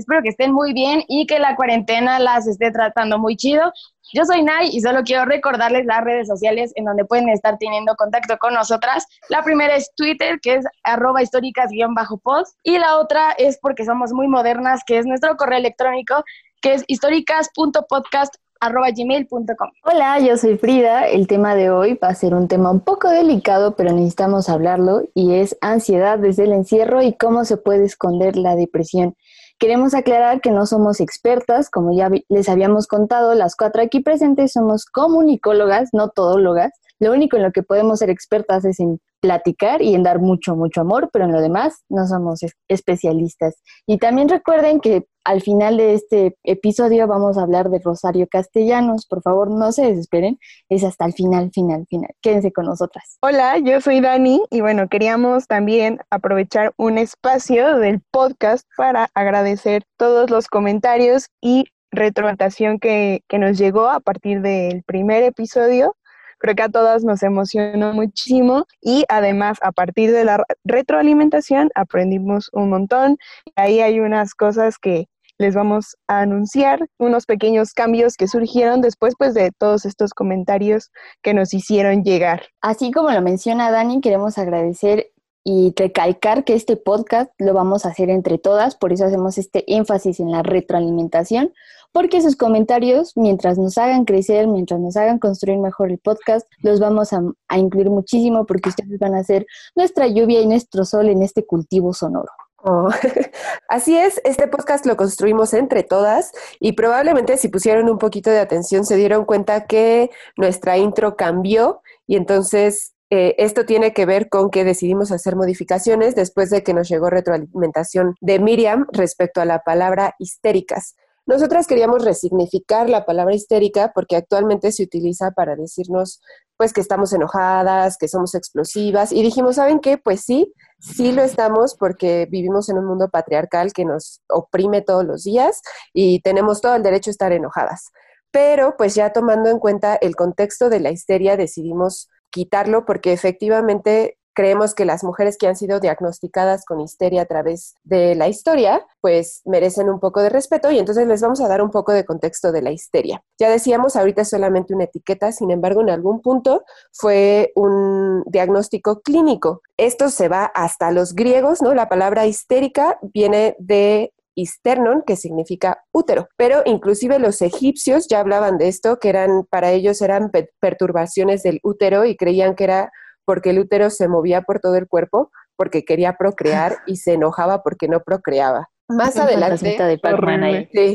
[0.00, 3.70] Espero que estén muy bien y que la cuarentena las esté tratando muy chido.
[4.14, 7.94] Yo soy Nay y solo quiero recordarles las redes sociales en donde pueden estar teniendo
[7.96, 9.06] contacto con nosotras.
[9.28, 14.26] La primera es Twitter, que es arroba históricas-post, y la otra es porque somos muy
[14.26, 16.24] modernas, que es nuestro correo electrónico,
[16.62, 19.70] que es históricas.podcast gmail.com.
[19.84, 21.08] Hola, yo soy Frida.
[21.08, 25.02] El tema de hoy va a ser un tema un poco delicado, pero necesitamos hablarlo
[25.14, 29.14] y es ansiedad desde el encierro y cómo se puede esconder la depresión.
[29.60, 34.54] Queremos aclarar que no somos expertas, como ya les habíamos contado, las cuatro aquí presentes
[34.54, 36.72] somos comunicólogas, no todólogas.
[36.98, 40.56] Lo único en lo que podemos ser expertas es en platicar y en dar mucho,
[40.56, 43.56] mucho amor, pero en lo demás no somos especialistas.
[43.86, 49.06] Y también recuerden que al final de este episodio vamos a hablar de Rosario Castellanos.
[49.06, 52.10] Por favor, no se desesperen, es hasta el final, final, final.
[52.22, 53.18] Quédense con nosotras.
[53.20, 59.84] Hola, yo soy Dani y bueno, queríamos también aprovechar un espacio del podcast para agradecer
[59.98, 65.96] todos los comentarios y retroalimentación que, que nos llegó a partir del primer episodio
[66.40, 72.50] Creo que a todas nos emocionó muchísimo y además a partir de la retroalimentación aprendimos
[72.52, 73.18] un montón.
[73.54, 75.06] Ahí hay unas cosas que
[75.38, 80.90] les vamos a anunciar, unos pequeños cambios que surgieron después pues, de todos estos comentarios
[81.22, 82.42] que nos hicieron llegar.
[82.60, 87.88] Así como lo menciona Dani, queremos agradecer y recalcar que este podcast lo vamos a
[87.88, 91.54] hacer entre todas, por eso hacemos este énfasis en la retroalimentación,
[91.92, 96.80] porque sus comentarios, mientras nos hagan crecer, mientras nos hagan construir mejor el podcast, los
[96.80, 97.20] vamos a,
[97.56, 101.92] incluir muchísimo porque ustedes van a ser nuestra lluvia y nuestro sol en este cultivo
[101.92, 102.30] sonoro.
[102.62, 102.90] Oh,
[103.68, 108.38] así es, este podcast lo construimos entre todas y probablemente si pusieron un poquito de
[108.38, 114.28] atención se dieron cuenta que nuestra intro cambió y entonces eh, esto tiene que ver
[114.28, 119.46] con que decidimos hacer modificaciones después de que nos llegó retroalimentación de Miriam respecto a
[119.46, 120.94] la palabra histéricas.
[121.30, 126.20] Nosotras queríamos resignificar la palabra histérica porque actualmente se utiliza para decirnos
[126.56, 129.96] pues que estamos enojadas, que somos explosivas y dijimos, ¿saben qué?
[129.96, 135.04] Pues sí, sí lo estamos porque vivimos en un mundo patriarcal que nos oprime todos
[135.04, 137.92] los días y tenemos todo el derecho a estar enojadas.
[138.32, 144.18] Pero pues ya tomando en cuenta el contexto de la histeria decidimos quitarlo porque efectivamente
[144.34, 148.86] creemos que las mujeres que han sido diagnosticadas con histeria a través de la historia,
[149.00, 152.04] pues merecen un poco de respeto y entonces les vamos a dar un poco de
[152.04, 153.22] contexto de la histeria.
[153.38, 159.00] Ya decíamos, ahorita es solamente una etiqueta, sin embargo, en algún punto fue un diagnóstico
[159.00, 159.62] clínico.
[159.76, 161.74] Esto se va hasta los griegos, ¿no?
[161.74, 166.28] La palabra histérica viene de histernon, que significa útero.
[166.36, 170.30] Pero inclusive los egipcios ya hablaban de esto, que eran para ellos eran
[170.60, 172.92] perturbaciones del útero y creían que era
[173.30, 177.62] porque el útero se movía por todo el cuerpo porque quería procrear y se enojaba
[177.62, 178.66] porque no procreaba.
[178.88, 180.00] Más adelante, de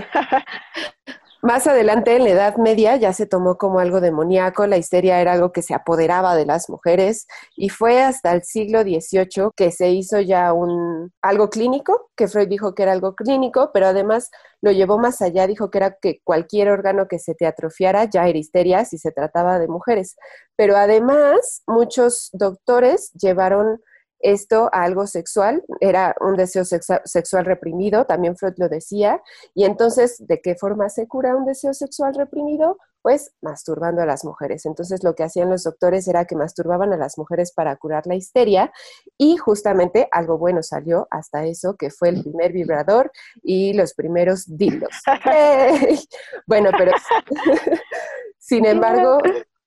[1.46, 5.34] Más adelante, en la Edad Media, ya se tomó como algo demoníaco, la histeria era
[5.34, 9.92] algo que se apoderaba de las mujeres y fue hasta el siglo XVIII que se
[9.92, 14.72] hizo ya un, algo clínico, que Freud dijo que era algo clínico, pero además lo
[14.72, 18.40] llevó más allá, dijo que era que cualquier órgano que se te atrofiara ya era
[18.40, 20.16] histeria si se trataba de mujeres.
[20.56, 23.84] Pero además, muchos doctores llevaron
[24.20, 29.22] esto a algo sexual, era un deseo sexual reprimido, también Freud lo decía,
[29.53, 32.78] y entonces, ¿de qué forma se cura un deseo sexual reprimido?
[33.02, 34.66] Pues masturbando a las mujeres.
[34.66, 38.16] Entonces lo que hacían los doctores era que masturbaban a las mujeres para curar la
[38.16, 38.74] histeria
[39.16, 43.12] y justamente algo bueno salió hasta eso, que fue el primer vibrador
[43.44, 44.90] y los primeros dildos.
[46.47, 46.94] bueno, pero
[48.40, 49.20] sin embargo,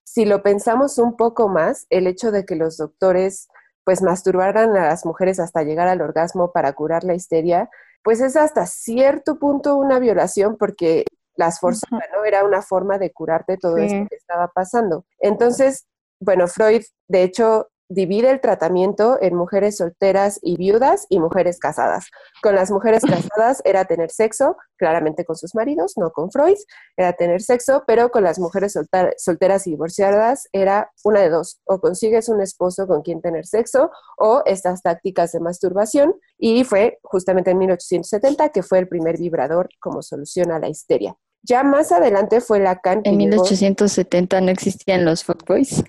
[0.03, 3.49] si lo pensamos un poco más, el hecho de que los doctores
[3.89, 7.71] pues masturbaran a las mujeres hasta llegar al orgasmo para curar la histeria,
[8.03, 11.07] pues es hasta cierto punto una violación porque
[11.37, 12.23] las forzaban, ¿no?
[12.27, 15.07] Era una forma de curarte todo esto que estaba pasando.
[15.21, 15.87] Entonces,
[16.21, 22.07] bueno, Freud, de hecho, divide el tratamiento en mujeres solteras y viudas y mujeres casadas.
[22.43, 23.03] Con las mujeres
[23.33, 26.57] casadas era tener sexo, claramente con sus maridos, no con Freud,
[26.97, 28.79] era tener sexo, pero con las mujeres
[29.17, 33.91] solteras y divorciadas era una de dos, o consigues un esposo con quien tener sexo
[34.19, 39.69] o estas tácticas de masturbación y fue justamente en 1870 que fue el primer vibrador
[39.81, 41.17] como solución a la histeria.
[41.43, 43.01] Ya más adelante fue Lacan.
[43.05, 45.85] En llegó- 1870 no existían los fuckboys.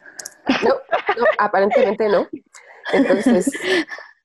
[0.64, 0.70] No,
[1.18, 2.28] no, aparentemente no.
[2.94, 3.52] Entonces,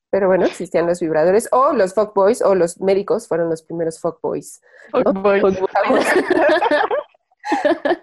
[0.09, 4.61] pero bueno, existían los vibradores o los fuckboys o los médicos fueron los primeros fuckboys.
[4.93, 6.05] Vamos.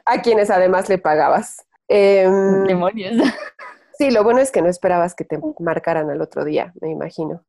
[0.04, 1.66] A quienes además le pagabas.
[1.88, 3.16] Em, Demonios.
[3.98, 7.44] sí, lo bueno es que no esperabas que te marcaran al otro día, me imagino.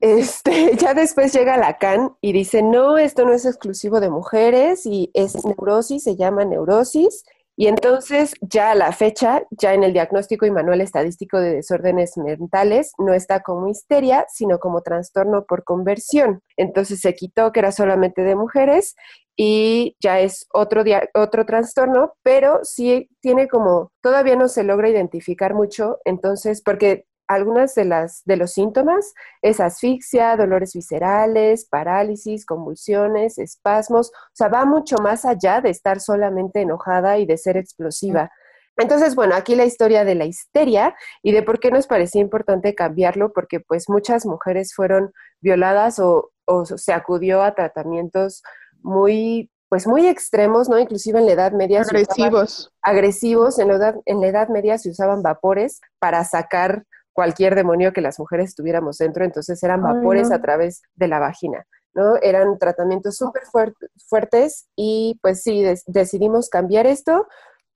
[0.00, 5.10] Este, ya después llega Lacan y dice, no, esto no es exclusivo de mujeres y
[5.14, 7.24] es neurosis, se llama neurosis.
[7.56, 12.16] Y entonces ya a la fecha, ya en el diagnóstico y manual estadístico de desórdenes
[12.16, 16.42] mentales, no está como histeria, sino como trastorno por conversión.
[16.56, 18.96] Entonces se quitó que era solamente de mujeres
[19.36, 20.82] y ya es otro,
[21.14, 27.74] otro trastorno, pero sí tiene como, todavía no se logra identificar mucho, entonces, porque algunas
[27.74, 34.64] de las de los síntomas es asfixia, dolores viscerales, parálisis, convulsiones, espasmos, o sea, va
[34.64, 38.30] mucho más allá de estar solamente enojada y de ser explosiva.
[38.76, 42.74] Entonces, bueno, aquí la historia de la histeria y de por qué nos parecía importante
[42.74, 48.42] cambiarlo, porque pues muchas mujeres fueron violadas o, o se acudió a tratamientos
[48.82, 50.78] muy, pues muy extremos, ¿no?
[50.78, 51.84] Inclusive en la Edad Media.
[51.84, 52.72] se usaban- Agresivos.
[52.82, 53.58] agresivos.
[53.60, 58.02] En la, edad, en la Edad Media se usaban vapores para sacar cualquier demonio que
[58.02, 60.36] las mujeres tuviéramos dentro, entonces eran Ay, vapores no.
[60.36, 62.16] a través de la vagina, ¿no?
[62.20, 63.74] Eran tratamientos súper fuer-
[64.06, 67.26] fuertes y pues sí, decidimos cambiar esto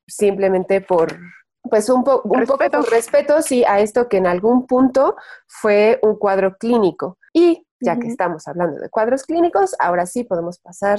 [0.06, 1.16] simplemente por,
[1.62, 2.80] pues un, po- un poco Respeto.
[2.80, 7.18] por respeto, sí, a esto que en algún punto fue un cuadro clínico.
[7.32, 10.98] Y ya que estamos hablando de cuadros clínicos, ahora sí podemos pasar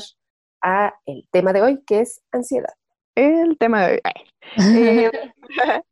[0.63, 2.73] a el tema de hoy, que es ansiedad.
[3.19, 3.99] El tema de hoy.
[4.57, 5.11] Eh,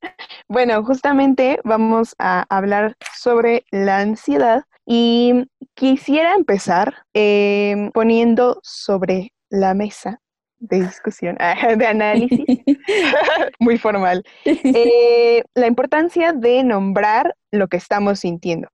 [0.47, 5.45] bueno, justamente vamos a hablar sobre la ansiedad y
[5.75, 10.21] quisiera empezar eh, poniendo sobre la mesa
[10.57, 11.37] de discusión,
[11.77, 12.45] de análisis,
[13.59, 18.69] muy formal, eh, la importancia de nombrar lo que estamos sintiendo.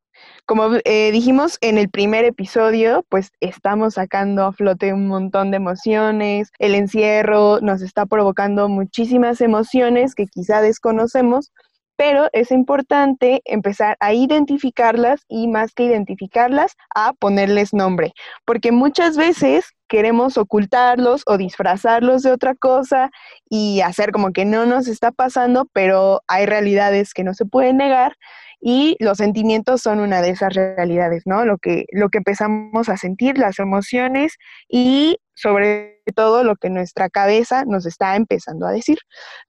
[0.46, 5.58] Como eh, dijimos en el primer episodio, pues estamos sacando a flote un montón de
[5.58, 11.52] emociones, el encierro nos está provocando muchísimas emociones que quizá desconocemos,
[11.96, 18.14] pero es importante empezar a identificarlas y más que identificarlas, a ponerles nombre,
[18.46, 23.12] porque muchas veces queremos ocultarlos o disfrazarlos de otra cosa
[23.50, 27.78] y hacer como que no nos está pasando, pero hay realidades que no se pueden
[27.78, 28.18] negar
[28.66, 31.44] y los sentimientos son una de esas realidades, ¿no?
[31.44, 34.38] Lo que, lo que empezamos a sentir, las emociones
[34.70, 39.00] y sobre todo lo que nuestra cabeza nos está empezando a decir.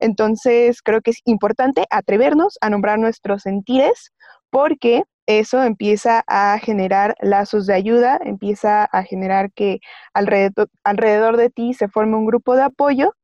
[0.01, 4.13] Entonces, creo que es importante atrevernos a nombrar nuestros sentires
[4.51, 9.79] porque eso empieza a generar lazos de ayuda, empieza a generar que
[10.13, 13.15] alrededor, alrededor de ti se forme un grupo de apoyo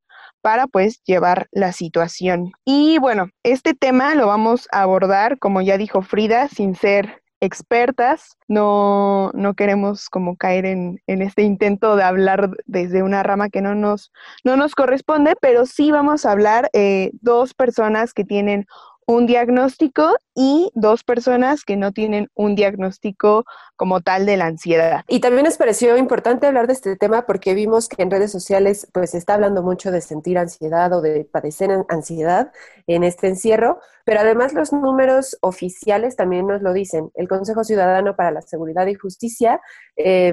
[0.43, 2.53] para pues llevar la situación.
[2.65, 8.37] Y bueno, este tema lo vamos a abordar, como ya dijo Frida, sin ser expertas,
[8.49, 13.63] no, no queremos como caer en, en, este intento de hablar desde una rama que
[13.63, 14.13] no nos,
[14.45, 18.67] no nos corresponde, pero sí vamos a hablar eh, dos personas que tienen
[19.11, 25.05] un diagnóstico y dos personas que no tienen un diagnóstico como tal de la ansiedad.
[25.09, 28.87] Y también nos pareció importante hablar de este tema porque vimos que en redes sociales
[28.93, 32.53] pues se está hablando mucho de sentir ansiedad o de padecer ansiedad
[32.87, 37.11] en este encierro, pero además los números oficiales también nos lo dicen.
[37.15, 39.61] El Consejo Ciudadano para la Seguridad y Justicia
[39.97, 40.33] eh,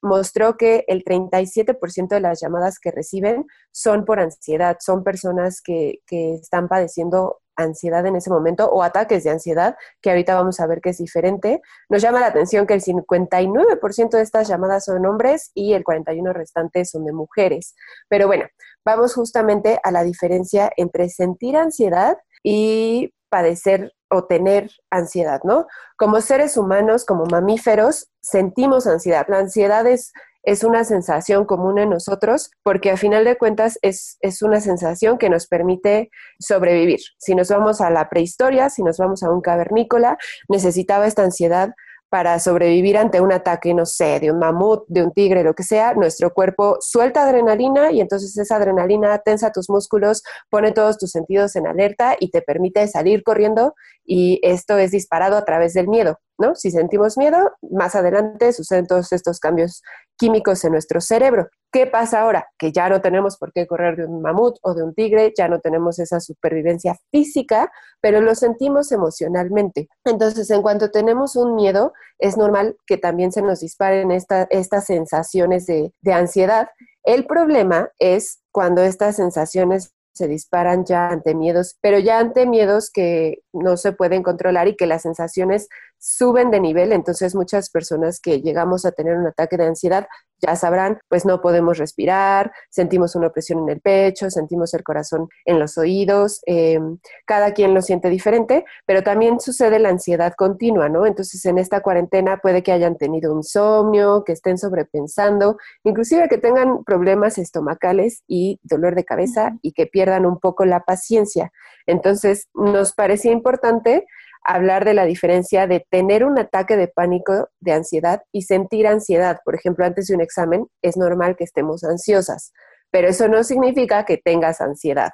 [0.00, 6.00] mostró que el 37% de las llamadas que reciben son por ansiedad, son personas que,
[6.06, 10.66] que están padeciendo ansiedad en ese momento o ataques de ansiedad, que ahorita vamos a
[10.66, 11.60] ver que es diferente.
[11.88, 16.32] Nos llama la atención que el 59% de estas llamadas son hombres y el 41%
[16.32, 17.74] restante son de mujeres.
[18.08, 18.46] Pero bueno,
[18.84, 25.66] vamos justamente a la diferencia entre sentir ansiedad y padecer o tener ansiedad, ¿no?
[25.96, 29.26] Como seres humanos, como mamíferos, sentimos ansiedad.
[29.28, 34.18] La ansiedad es es una sensación común en nosotros porque a final de cuentas es,
[34.20, 37.00] es, una sensación que nos permite sobrevivir.
[37.18, 40.18] Si nos vamos a la prehistoria, si nos vamos a un cavernícola,
[40.48, 41.70] necesitaba esta ansiedad
[42.12, 45.62] para sobrevivir ante un ataque, no sé, de un mamut, de un tigre, lo que
[45.62, 51.10] sea, nuestro cuerpo suelta adrenalina y entonces esa adrenalina tensa tus músculos, pone todos tus
[51.10, 55.88] sentidos en alerta y te permite salir corriendo y esto es disparado a través del
[55.88, 56.54] miedo, ¿no?
[56.54, 59.82] Si sentimos miedo, más adelante suceden todos estos cambios
[60.16, 61.48] químicos en nuestro cerebro.
[61.72, 62.46] ¿Qué pasa ahora?
[62.58, 65.48] Que ya no tenemos por qué correr de un mamut o de un tigre, ya
[65.48, 69.88] no tenemos esa supervivencia física, pero lo sentimos emocionalmente.
[70.04, 74.84] Entonces, en cuanto tenemos un miedo, es normal que también se nos disparen esta, estas
[74.86, 76.68] sensaciones de, de ansiedad
[77.04, 82.90] El problema es cuando estas sensaciones se disparan ya ante miedos, pero ya ante miedos
[82.90, 85.68] que no se pueden controlar y que las sensaciones
[86.02, 90.08] suben de nivel, entonces muchas personas que llegamos a tener un ataque de ansiedad
[90.44, 95.28] ya sabrán, pues no podemos respirar, sentimos una opresión en el pecho, sentimos el corazón
[95.44, 96.80] en los oídos, eh,
[97.24, 101.06] cada quien lo siente diferente, pero también sucede la ansiedad continua, ¿no?
[101.06, 106.82] Entonces en esta cuarentena puede que hayan tenido insomnio, que estén sobrepensando, inclusive que tengan
[106.82, 111.52] problemas estomacales y dolor de cabeza y que pierdan un poco la paciencia.
[111.86, 114.04] Entonces nos parecía importante
[114.44, 119.40] hablar de la diferencia de tener un ataque de pánico, de ansiedad y sentir ansiedad.
[119.44, 122.52] Por ejemplo, antes de un examen es normal que estemos ansiosas,
[122.90, 125.10] pero eso no significa que tengas ansiedad.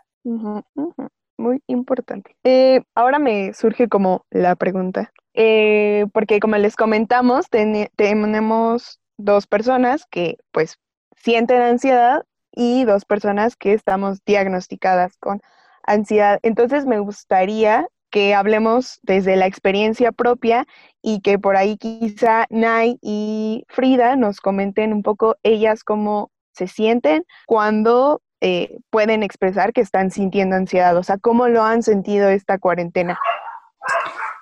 [1.38, 2.36] Muy importante.
[2.42, 10.04] Eh, ahora me surge como la pregunta, eh, porque como les comentamos, tenemos dos personas
[10.10, 10.78] que pues
[11.16, 15.40] sienten ansiedad y dos personas que estamos diagnosticadas con
[15.84, 16.40] ansiedad.
[16.42, 20.66] Entonces me gustaría que hablemos desde la experiencia propia
[21.02, 26.66] y que por ahí quizá Nay y Frida nos comenten un poco ellas cómo se
[26.66, 32.28] sienten cuando eh, pueden expresar que están sintiendo ansiedad, o sea, cómo lo han sentido
[32.28, 33.18] esta cuarentena.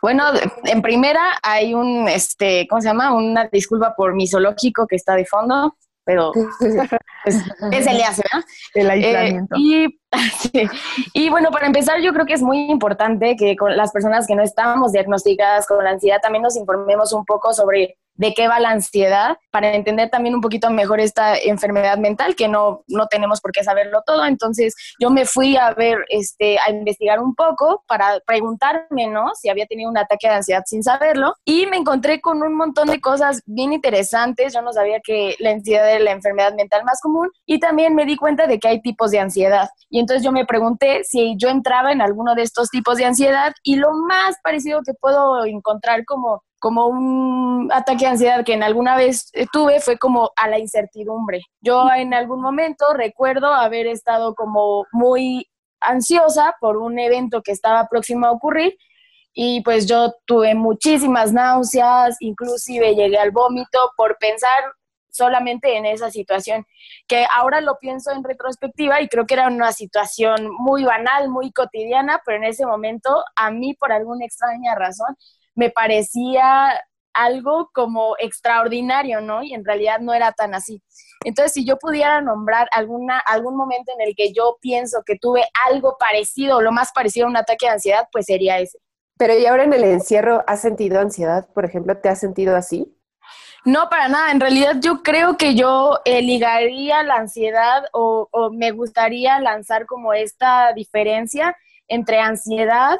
[0.03, 0.25] Bueno,
[0.65, 3.15] en primera hay un, este, ¿cómo se llama?
[3.15, 5.77] Una disculpa por mi zoológico que está de fondo
[6.07, 6.33] pero
[7.25, 8.49] es, el hace, ¿verdad?
[8.75, 9.57] El aislamiento.
[9.57, 10.01] Eh, y,
[11.27, 14.37] y bueno, para empezar, yo creo que es muy importante que con las personas que
[14.37, 18.61] no estamos diagnosticadas con la ansiedad también nos informemos un poco sobre de qué va
[18.61, 23.41] la ansiedad para entender también un poquito mejor esta enfermedad mental que no, no tenemos
[23.41, 24.25] por qué saberlo todo.
[24.25, 29.31] Entonces yo me fui a ver, este, a investigar un poco para preguntarme, ¿no?
[29.35, 32.89] Si había tenido un ataque de ansiedad sin saberlo y me encontré con un montón
[32.89, 34.55] de cosas bien interesantes.
[34.55, 38.05] Yo no sabía que la ansiedad era la enfermedad mental más común y también me
[38.05, 39.69] di cuenta de que hay tipos de ansiedad.
[39.91, 43.53] Y entonces yo me pregunté si yo entraba en alguno de estos tipos de ansiedad
[43.63, 48.63] y lo más parecido que puedo encontrar como como un ataque de ansiedad que en
[48.63, 51.43] alguna vez eh, tuve fue como a la incertidumbre.
[51.61, 55.49] Yo en algún momento recuerdo haber estado como muy
[55.81, 58.77] ansiosa por un evento que estaba próximo a ocurrir
[59.33, 64.73] y pues yo tuve muchísimas náuseas, inclusive llegué al vómito por pensar
[65.11, 66.65] solamente en esa situación,
[67.07, 71.53] que ahora lo pienso en retrospectiva y creo que era una situación muy banal, muy
[71.53, 75.17] cotidiana, pero en ese momento a mí por alguna extraña razón
[75.57, 76.81] me parecía
[77.17, 79.43] algo como extraordinario, ¿no?
[79.43, 80.83] Y en realidad no era tan así.
[81.25, 85.43] Entonces, si yo pudiera nombrar alguna, algún momento en el que yo pienso que tuve
[85.69, 88.79] algo parecido, lo más parecido a un ataque de ansiedad, pues sería ese.
[89.19, 91.49] Pero ¿y ahora en el encierro has sentido ansiedad?
[91.55, 92.95] Por ejemplo, ¿te has sentido así?
[93.65, 94.31] No, para nada.
[94.31, 99.87] En realidad yo creo que yo eh, ligaría la ansiedad o, o me gustaría lanzar
[99.87, 101.57] como esta diferencia
[101.89, 102.99] entre ansiedad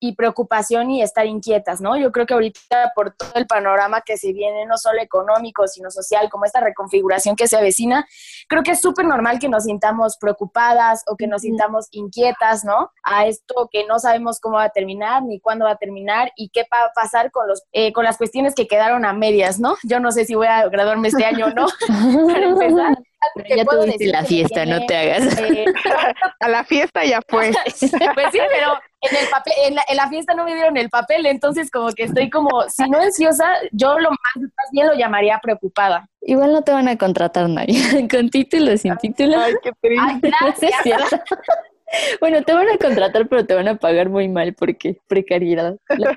[0.00, 1.96] y preocupación y estar inquietas, ¿no?
[1.96, 5.90] Yo creo que ahorita por todo el panorama que se viene, no solo económico, sino
[5.90, 8.06] social, como esta reconfiguración que se avecina,
[8.48, 12.90] creo que es súper normal que nos sintamos preocupadas o que nos sintamos inquietas, ¿no?
[13.02, 16.50] A esto que no sabemos cómo va a terminar, ni cuándo va a terminar y
[16.50, 19.76] qué va a pasar con, los, eh, con las cuestiones que quedaron a medias, ¿no?
[19.82, 21.66] Yo no sé si voy a graduarme este año o no,
[22.26, 22.98] para empezar.
[23.48, 25.38] Ya tuviste la fiesta, no te hagas.
[25.40, 25.64] Eh,
[26.40, 27.50] a la fiesta ya fue.
[27.64, 30.90] pues sí, pero en el papel, en la, en la, fiesta no me dieron el
[30.90, 34.94] papel, entonces como que estoy como, si no ansiosa, yo lo más, más bien lo
[34.94, 36.08] llamaría preocupada.
[36.22, 37.76] Igual no te van a contratar nadie,
[38.10, 39.38] con título, sin título.
[39.38, 40.02] Ay, qué triste.
[40.02, 41.20] Ay, gracias.
[42.20, 45.76] Bueno, te van a contratar, pero te van a pagar muy mal porque precariedad.
[45.96, 46.10] No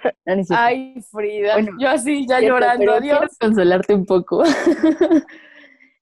[0.50, 3.20] Ay, Frida, Bueno, yo así ya Cierto, llorando, pero adiós.
[3.20, 4.44] quiero consolarte un poco.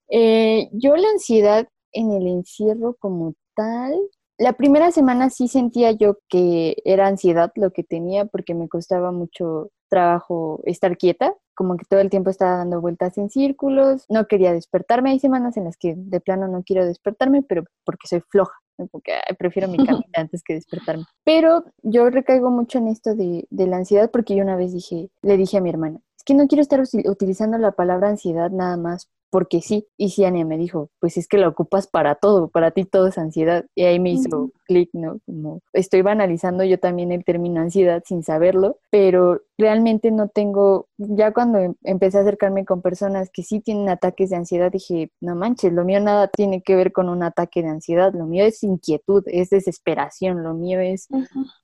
[0.10, 3.94] Eh, yo la ansiedad en el encierro como tal,
[4.40, 9.12] la primera semana sí sentía yo que era ansiedad lo que tenía porque me costaba
[9.12, 14.28] mucho trabajo estar quieta, como que todo el tiempo estaba dando vueltas en círculos, no
[14.28, 18.22] quería despertarme, hay semanas en las que de plano no quiero despertarme, pero porque soy
[18.30, 18.54] floja,
[18.92, 21.04] porque ay, prefiero mi camita antes que despertarme.
[21.26, 25.10] Pero yo recaigo mucho en esto de, de la ansiedad porque yo una vez dije,
[25.22, 28.78] le dije a mi hermana, es que no quiero estar utilizando la palabra ansiedad nada
[28.78, 29.88] más porque sí.
[29.98, 33.18] Y Ciania me dijo, pues es que la ocupas para todo, para ti todo es
[33.18, 33.66] ansiedad.
[33.76, 35.20] Y ahí me hizo clic, ¿no?
[35.26, 41.34] Como estoy banalizando yo también el término ansiedad sin saberlo, pero realmente no tengo, ya
[41.34, 45.36] cuando em- empecé a acercarme con personas que sí tienen ataques de ansiedad, dije, no
[45.36, 48.64] manches, lo mío nada tiene que ver con un ataque de ansiedad, lo mío es
[48.64, 51.08] inquietud, es desesperación, lo mío es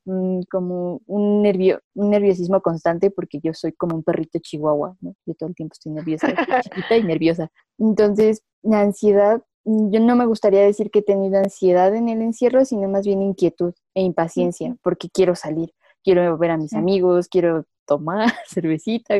[0.05, 5.15] mm, como un nervio, un nerviosismo constante porque yo soy como un perrito chihuahua, ¿no?
[5.25, 6.27] Yo todo el tiempo estoy nerviosa,
[6.63, 7.49] chiquita y nerviosa.
[7.77, 12.21] Entonces, la ansiedad mm, yo no me gustaría decir que he tenido ansiedad en el
[12.21, 17.27] encierro, sino más bien inquietud e impaciencia, porque quiero salir, quiero ver a mis amigos,
[17.27, 19.15] quiero tomar cervecita,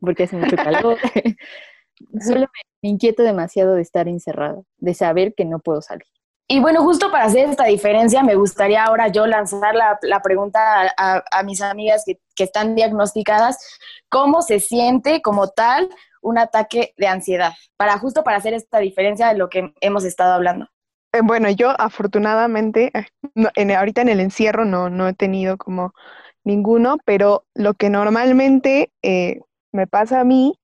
[0.00, 0.98] porque hace mucho calor.
[2.20, 2.48] Solo me,
[2.82, 6.06] me inquieto demasiado de estar encerrada, de saber que no puedo salir.
[6.48, 11.42] Y bueno, justo para hacer esta diferencia, me gustaría ahora yo lanzar la, pregunta a,
[11.42, 13.58] mis amigas que, están diagnosticadas,
[14.08, 15.88] ¿cómo se siente como tal
[16.26, 17.52] un ataque de ansiedad?
[17.76, 20.68] Para justo para hacer esta diferencia de lo que hemos estado hablando.
[21.12, 22.92] Eh, bueno, yo afortunadamente,
[23.34, 25.94] en, ahorita en el encierro no, no he tenido como
[26.44, 29.40] ninguno, pero lo que normalmente eh,
[29.72, 30.58] me pasa a mí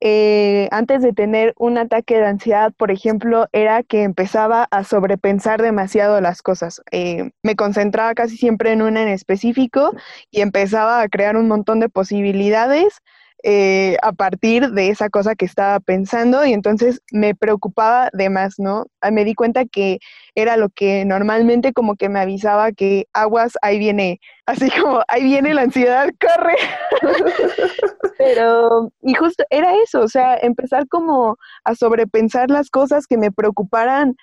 [0.00, 5.60] eh, antes de tener un ataque de ansiedad, por ejemplo, era que empezaba a sobrepensar
[5.60, 6.80] demasiado las cosas.
[6.92, 9.92] Eh, me concentraba casi siempre en una en específico
[10.30, 12.98] y empezaba a crear un montón de posibilidades
[13.44, 18.58] eh, a partir de esa cosa que estaba pensando y entonces me preocupaba de más,
[18.58, 18.86] ¿no?
[19.00, 20.00] Ah, me di cuenta que
[20.34, 25.22] era lo que normalmente como que me avisaba que aguas, ahí viene, así como, ahí
[25.22, 26.56] viene la ansiedad, corre.
[28.18, 33.30] Pero, y justo era eso, o sea, empezar como a sobrepensar las cosas que me
[33.30, 34.16] preocuparan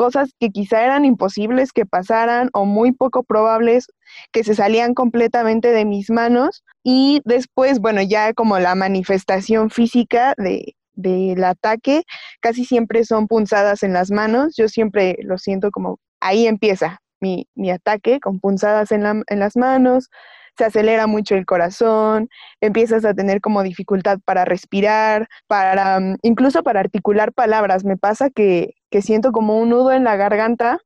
[0.00, 3.88] cosas que quizá eran imposibles que pasaran o muy poco probables
[4.32, 10.32] que se salían completamente de mis manos y después, bueno, ya como la manifestación física
[10.38, 12.04] de, del ataque
[12.40, 17.46] casi siempre son punzadas en las manos, yo siempre lo siento como ahí empieza mi,
[17.54, 20.08] mi ataque con punzadas en, la, en las manos,
[20.56, 22.30] se acelera mucho el corazón,
[22.62, 27.84] empiezas a tener como dificultad para respirar, para mm, incluso para articular palabras.
[27.84, 30.78] Me pasa que, que siento como un nudo en la garganta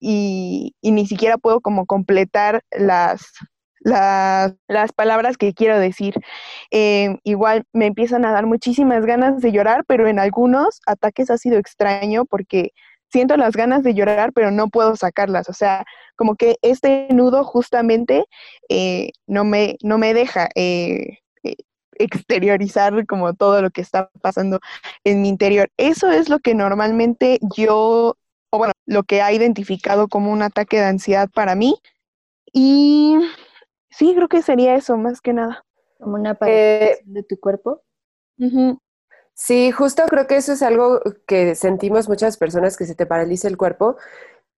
[0.00, 3.32] y, y ni siquiera puedo como completar las,
[3.80, 6.14] las, las, palabras que quiero decir.
[6.70, 11.38] Eh, igual me empiezan a dar muchísimas ganas de llorar, pero en algunos ataques ha
[11.38, 12.72] sido extraño porque
[13.10, 15.48] siento las ganas de llorar, pero no puedo sacarlas.
[15.48, 15.84] O sea,
[16.16, 18.24] como que este nudo justamente
[18.68, 21.18] eh, no, me, no me deja eh,
[21.98, 24.60] exteriorizar como todo lo que está pasando
[25.04, 25.68] en mi interior.
[25.76, 28.16] Eso es lo que normalmente yo,
[28.50, 31.76] o bueno, lo que ha identificado como un ataque de ansiedad para mí.
[32.52, 33.16] Y
[33.90, 35.64] sí, creo que sería eso más que nada.
[35.98, 37.82] Como una paralización de tu cuerpo.
[39.36, 43.48] Sí, justo creo que eso es algo que sentimos muchas personas que se te paraliza
[43.48, 43.96] el cuerpo.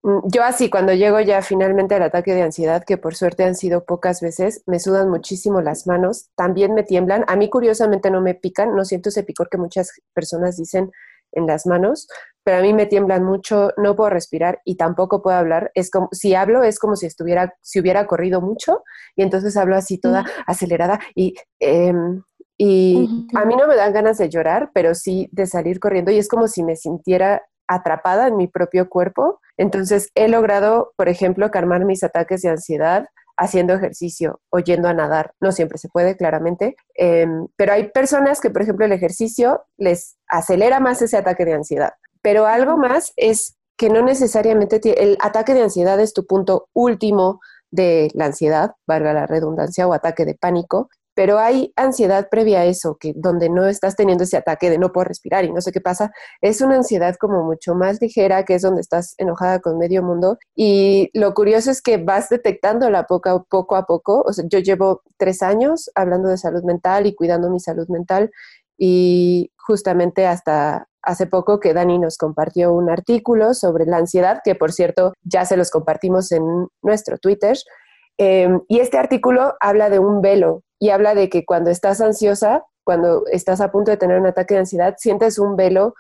[0.07, 3.57] Mm, yo así, cuando llego ya finalmente al ataque de ansiedad, que por suerte han
[3.57, 7.25] sido pocas veces, me sudan muchísimo las manos, también me tiemblan.
[7.27, 10.93] A mí curiosamente no me pican, no siento ese picor que muchas personas dicen
[11.33, 12.07] en las manos,
[12.45, 15.73] pero a mí me tiemblan mucho, no puedo respirar y tampoco puedo hablar.
[15.75, 18.85] Es como si hablo es como si estuviera, si hubiera corrido mucho
[19.17, 22.23] y entonces hablo así toda acelerada y em,
[22.59, 26.19] y a mí no me dan ganas de llorar, pero sí de salir corriendo y
[26.19, 29.41] es como si me sintiera atrapada en mi propio cuerpo.
[29.57, 34.95] Entonces he logrado, por ejemplo, calmar mis ataques de ansiedad haciendo ejercicio o yendo a
[34.95, 35.35] nadar.
[35.41, 40.17] No siempre se puede, claramente, em, pero hay personas que, por ejemplo, el ejercicio les
[40.29, 41.93] acelera más ese ataque de ansiedad.
[42.23, 47.41] Pero algo más es que no necesariamente el ataque de ansiedad es tu punto último
[47.71, 52.65] de la ansiedad, valga la redundancia, o ataque de pánico, pero hay ansiedad previa a
[52.67, 55.73] eso, que donde no estás teniendo ese ataque de no puedo respirar y no sé
[55.73, 59.79] qué pasa, es una ansiedad como mucho más ligera, que es donde estás enojada con
[59.79, 60.37] medio mundo.
[60.55, 64.25] Y lo curioso es que vas detectándola poco, poco a poco.
[64.27, 68.31] O sea, yo llevo tres años hablando de salud mental y cuidando mi salud mental
[68.77, 74.55] y justamente hasta hace poco que Dani nos compartió un artículo sobre la ansiedad, que
[74.55, 76.43] por cierto ya se los compartimos en
[76.83, 77.57] nuestro Twitter.
[78.19, 82.65] Em, y este artículo habla de un velo y habla de que cuando estás ansiosa,
[82.85, 85.95] cuando estás a punto de tener un ataque de ansiedad, sientes un velo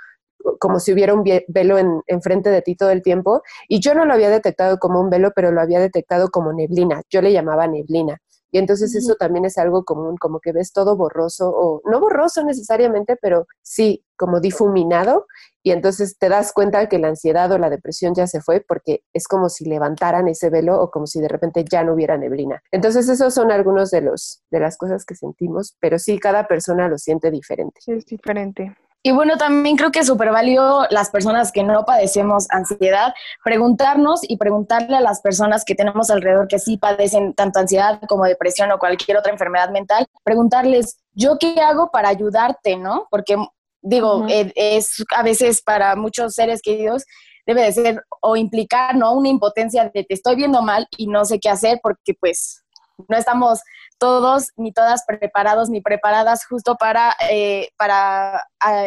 [0.61, 3.42] como si hubiera un velo en, enfrente de ti todo el tiempo.
[3.68, 7.02] Y yo no lo había detectado como un velo, pero lo había detectado como neblina.
[7.11, 8.18] Yo le llamaba neblina.
[8.57, 12.42] Y entonces eso también es algo común, como que ves todo borroso, o no borroso
[12.42, 15.27] necesariamente, pero sí como difuminado.
[15.62, 19.03] Y entonces te das cuenta que la ansiedad o la depresión ya se fue porque
[19.12, 22.62] es como si levantaran ese velo o como si de repente ya no hubiera neblina.
[22.73, 26.88] Entonces esos son algunos de los de las cosas que sentimos, pero sí cada persona
[26.88, 27.81] lo siente diferente.
[27.87, 28.75] Es diferente.
[29.07, 33.14] Y bueno, también creo que es súper válido las personas que no padecemos ansiedad,
[33.45, 38.25] preguntarnos y preguntarle a las personas que tenemos alrededor que sí padecen tanto ansiedad como
[38.25, 43.07] depresión o cualquier otra enfermedad mental, preguntarles, ¿yo qué hago para ayudarte, no?
[43.09, 43.37] Porque
[43.81, 47.05] digo, eh, es a veces para muchos seres queridos
[47.47, 49.12] debe de ser o implicar, ¿no?
[49.12, 52.64] Una impotencia de te estoy viendo mal y no sé qué hacer porque pues
[53.09, 53.61] no estamos
[53.99, 58.45] todos ni todas preparados ni preparadas justo para, eh, para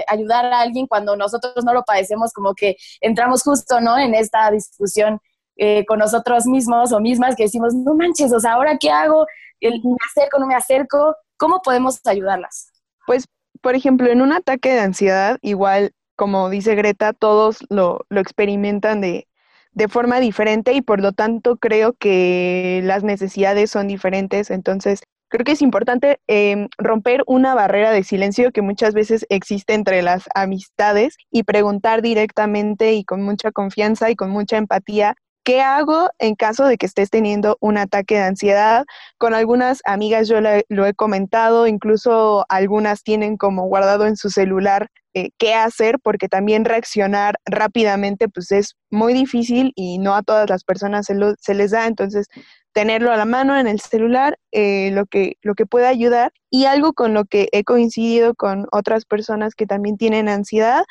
[0.07, 3.97] ayudar a alguien cuando nosotros no lo padecemos, como que entramos justo, ¿no?
[3.97, 5.19] En esta discusión
[5.57, 9.25] eh, con nosotros mismos o mismas que decimos, no manches, o sea, ¿ahora qué hago?
[9.61, 9.69] ¿Me
[10.09, 11.15] acerco, no me acerco?
[11.37, 12.71] ¿Cómo podemos ayudarlas?
[13.05, 13.25] Pues,
[13.61, 19.01] por ejemplo, en un ataque de ansiedad, igual, como dice Greta, todos lo, lo experimentan
[19.01, 19.27] de,
[19.71, 24.51] de forma diferente y por lo tanto creo que las necesidades son diferentes.
[24.51, 29.73] Entonces, creo que es importante em, romper una barrera de silencio que muchas veces existe
[29.73, 35.61] entre las amistades y preguntar directamente y con mucha confianza y con mucha empatía ¿Qué
[35.61, 38.85] hago en caso de que estés teniendo un ataque de ansiedad?
[39.17, 44.89] Con algunas amigas yo lo he comentado, incluso algunas tienen como guardado en su celular
[45.15, 50.47] eh, qué hacer, porque también reaccionar rápidamente pues es muy difícil y no a todas
[50.49, 52.27] las personas se, les da, entonces
[52.73, 56.31] tenerlo a la mano en el celular, eh, lo, que, lo que puede ayudar.
[56.51, 60.83] Y algo con lo que he coincidido con otras personas que también tienen ansiedad,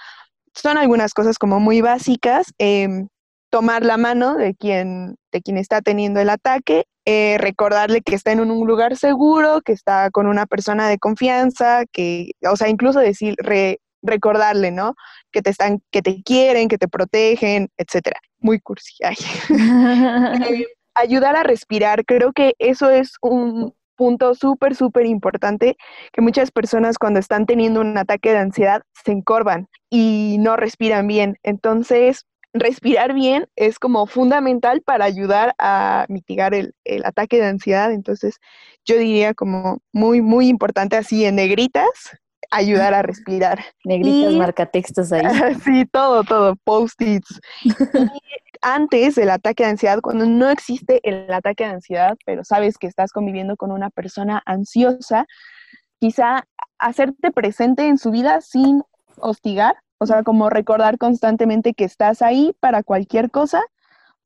[0.55, 2.53] son algunas cosas como muy básicas.
[2.59, 3.09] Em,
[3.51, 8.33] tomar la mano de quien, de quien está teniendo el ataque, eh, recordarle que está
[8.33, 13.01] en un, lugar seguro, que está con una persona de confianza, que, o sea, incluso
[13.01, 13.35] decir,
[14.03, 14.95] recordarle, ¿no?
[15.33, 18.21] Que te están, que te quieren, que te protegen, etcétera.
[18.41, 18.95] Muy cursi.
[20.51, 25.77] Eh, ayudar a respirar, creo que eso es un punto súper, súper importante,
[26.13, 31.07] que muchas personas cuando están teniendo un ataque de ansiedad se encorvan y no respiran
[31.07, 31.37] bien.
[31.43, 32.25] Entonces,
[32.61, 37.93] respirar bien es como fundamental para ayudar a mitigar el, ataque de ansiedad.
[37.93, 38.37] Entonces,
[38.85, 41.89] yo diría como muy, muy importante así en negritas,
[42.51, 43.61] ayudar a respirar.
[43.85, 45.23] Negritas, marcatextos ahí.
[45.65, 47.41] sí, todo, todo, post-its.
[48.63, 52.87] antes del ataque de ansiedad, cuando no existe el ataque de ansiedad, pero sabes que
[52.87, 55.27] estás conviviendo con una persona ansiosa,
[56.01, 56.45] quizá
[56.79, 58.83] hacerte presente en su vida sin
[59.21, 63.63] hostigar, o sea, como recordar constantemente que estás ahí para cualquier cosa,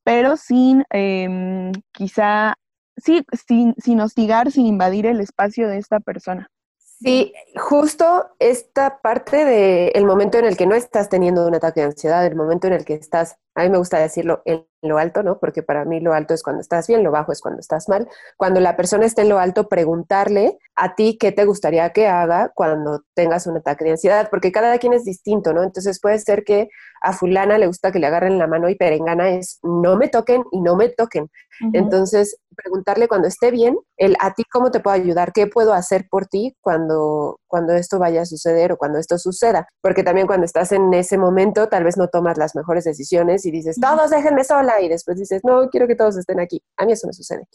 [0.05, 2.55] pero sin em, quizá,
[2.97, 6.49] sí, sin, sin hostigar, sin invadir el espacio de esta persona.
[6.79, 11.87] Sí, justo esta parte del momento en el que no estás teniendo un ataque de
[11.87, 15.23] ansiedad, el momento en el que estás, a mí me gusta decirlo en lo alto,
[15.23, 15.39] ¿no?
[15.39, 18.09] Porque para mí lo alto es cuando estás bien, lo bajo es cuando estás mal.
[18.37, 22.51] Cuando la persona está en lo alto, preguntarle a ti qué te gustaría que haga
[22.55, 25.63] cuando tengas un ataque de ansiedad, porque cada quien es distinto, ¿no?
[25.63, 26.69] Entonces puede ser que
[27.01, 30.45] a fulana le gusta que le agarren la mano y perengana es no me toquen
[30.51, 31.31] y no me toquen.
[31.73, 36.07] Entonces, preguntarle cuando esté bien, el a ti cómo te puedo ayudar, qué puedo hacer
[36.11, 39.69] por ti cuando, cuando esto vaya a suceder o cuando esto suceda.
[39.81, 43.51] Porque también cuando estás en ese momento, tal vez no tomas las mejores decisiones y
[43.51, 46.63] dices, todos déjenme sola, y después dices, no, quiero que todos estén aquí.
[46.77, 47.49] A mí eso me sucede.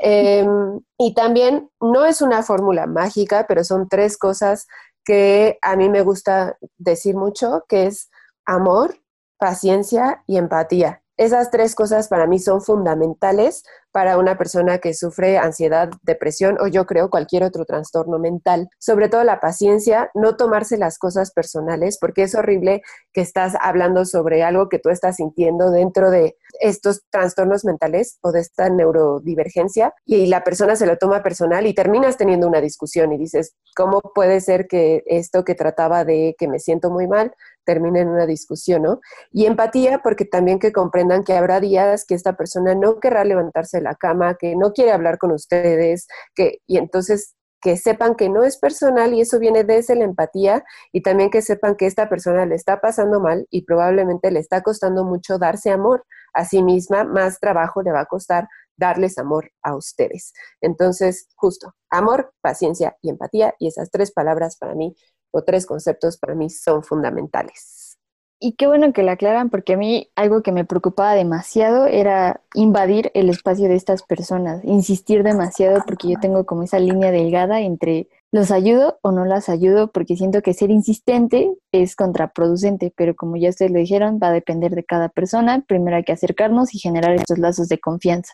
[0.00, 4.66] Em, y también no es una fórmula mágica, pero son tres cosas
[5.04, 8.10] que a mí me gusta decir mucho, que es
[8.46, 8.96] amor,
[9.38, 11.01] paciencia y empatía.
[11.16, 16.66] Esas tres cosas para mí son fundamentales para una persona que sufre ansiedad, depresión o
[16.66, 18.68] yo creo cualquier otro trastorno mental.
[18.78, 24.06] Sobre todo la paciencia, no tomarse las cosas personales, porque es horrible que estás hablando
[24.06, 29.94] sobre algo que tú estás sintiendo dentro de estos trastornos mentales o de esta neurodivergencia
[30.06, 34.00] y la persona se lo toma personal y terminas teniendo una discusión y dices, ¿cómo
[34.00, 38.26] puede ser que esto que trataba de que me siento muy mal termine en una
[38.26, 39.00] discusión, ¿no?
[39.30, 43.78] Y empatía, porque también que comprendan que habrá días que esta persona no querrá levantarse
[43.78, 48.28] de la cama, que no quiere hablar con ustedes, que, y entonces que sepan que
[48.28, 52.08] no es personal y eso viene desde la empatía y también que sepan que esta
[52.08, 56.62] persona le está pasando mal y probablemente le está costando mucho darse amor a sí
[56.62, 60.32] misma, más trabajo le va a costar darles amor a ustedes.
[60.60, 64.96] Entonces, justo, amor, paciencia y empatía y esas tres palabras para mí
[65.32, 67.98] o tres conceptos para mí son fundamentales.
[68.44, 72.40] Y qué bueno que la aclaran porque a mí algo que me preocupaba demasiado era
[72.54, 77.60] invadir el espacio de estas personas, insistir demasiado porque yo tengo como esa línea delgada
[77.60, 83.14] entre los ayudo o no las ayudo porque siento que ser insistente es contraproducente, pero
[83.14, 85.62] como ya ustedes lo dijeron, va a depender de cada persona.
[85.68, 88.32] Primero hay que acercarnos y generar estos lazos de confianza.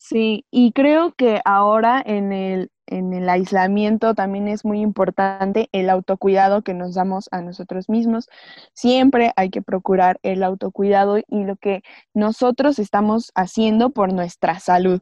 [0.00, 5.90] Sí, y creo que ahora en el, en el aislamiento también es muy importante el
[5.90, 8.28] autocuidado que nos damos a nosotros mismos.
[8.74, 11.82] Siempre hay que procurar el autocuidado y lo que
[12.14, 15.00] nosotros estamos haciendo por nuestra salud.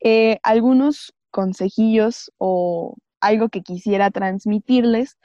[0.00, 5.18] Eh, algunos consejillos o algo que quisiera transmitirles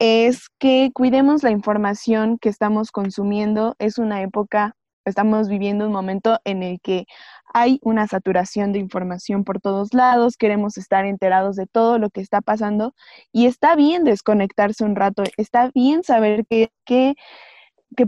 [0.00, 3.76] es que cuidemos la información que estamos consumiendo.
[3.78, 7.06] Es una época, estamos viviendo un momento en el que
[7.52, 12.20] hay una saturación de información por todos lados, queremos estar enterados de todo lo que
[12.20, 12.94] está pasando
[13.32, 17.14] y está bien desconectarse un rato, está bien saber que, que,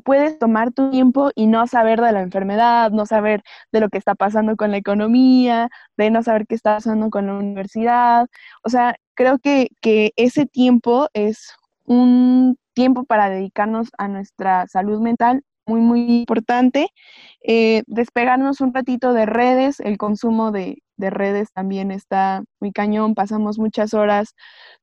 [0.05, 3.99] puedes tomar tu tiempo y no saber de la enfermedad, no saber de lo que
[3.99, 8.27] está pasando con la economía, de no saber qué está pasando con la universidad.
[8.65, 11.53] O sea, creo que, que ese tiempo es
[11.85, 16.89] un tiempo para dedicarnos a nuestra salud mental muy, muy importante.
[17.43, 23.15] Eh, despegarnos un ratito de redes, el consumo de, de, redes también está muy cañón,
[23.15, 24.35] pasamos muchas horas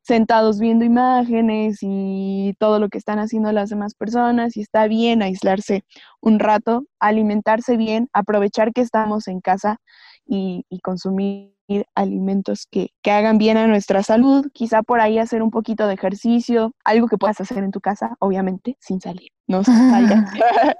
[0.01, 5.21] sentados viendo imágenes y todo lo que están haciendo las demás personas y está bien
[5.21, 5.83] aislarse
[6.21, 9.77] un rato, alimentarse bien, aprovechar que estamos en casa
[10.25, 11.52] y, y consumir
[11.95, 15.93] alimentos que, que, hagan bien a nuestra salud, quizá por ahí hacer un poquito de
[15.93, 20.31] ejercicio, algo que puedas hacer en tu casa, obviamente, sin salir, no salgas.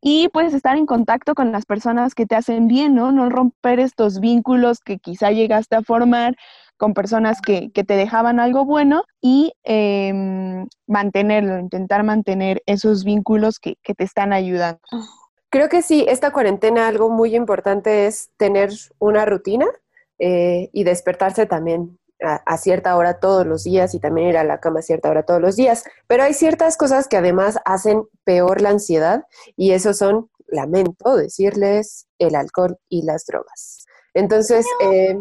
[0.00, 3.12] y puedes estar en contacto con las personas que te hacen bien, ¿no?
[3.12, 6.36] No romper estos vínculos que quizá llegaste a formar
[6.76, 10.12] con personas que, que te dejaban algo bueno y eh,
[10.86, 14.80] mantenerlo, intentar mantener esos vínculos que, que te están ayudando.
[15.50, 19.66] Creo que sí, esta cuarentena algo muy importante es tener una rutina
[20.18, 24.60] eh, y despertarse también a, cierta hora todos los días y también ir a la
[24.60, 25.84] cama a cierta hora todos los días.
[26.06, 29.24] Pero hay ciertas cosas que además hacen peor la ansiedad
[29.56, 33.86] y eso son, lamento decirles, el alcohol y las drogas.
[34.14, 35.18] Entonces, eh,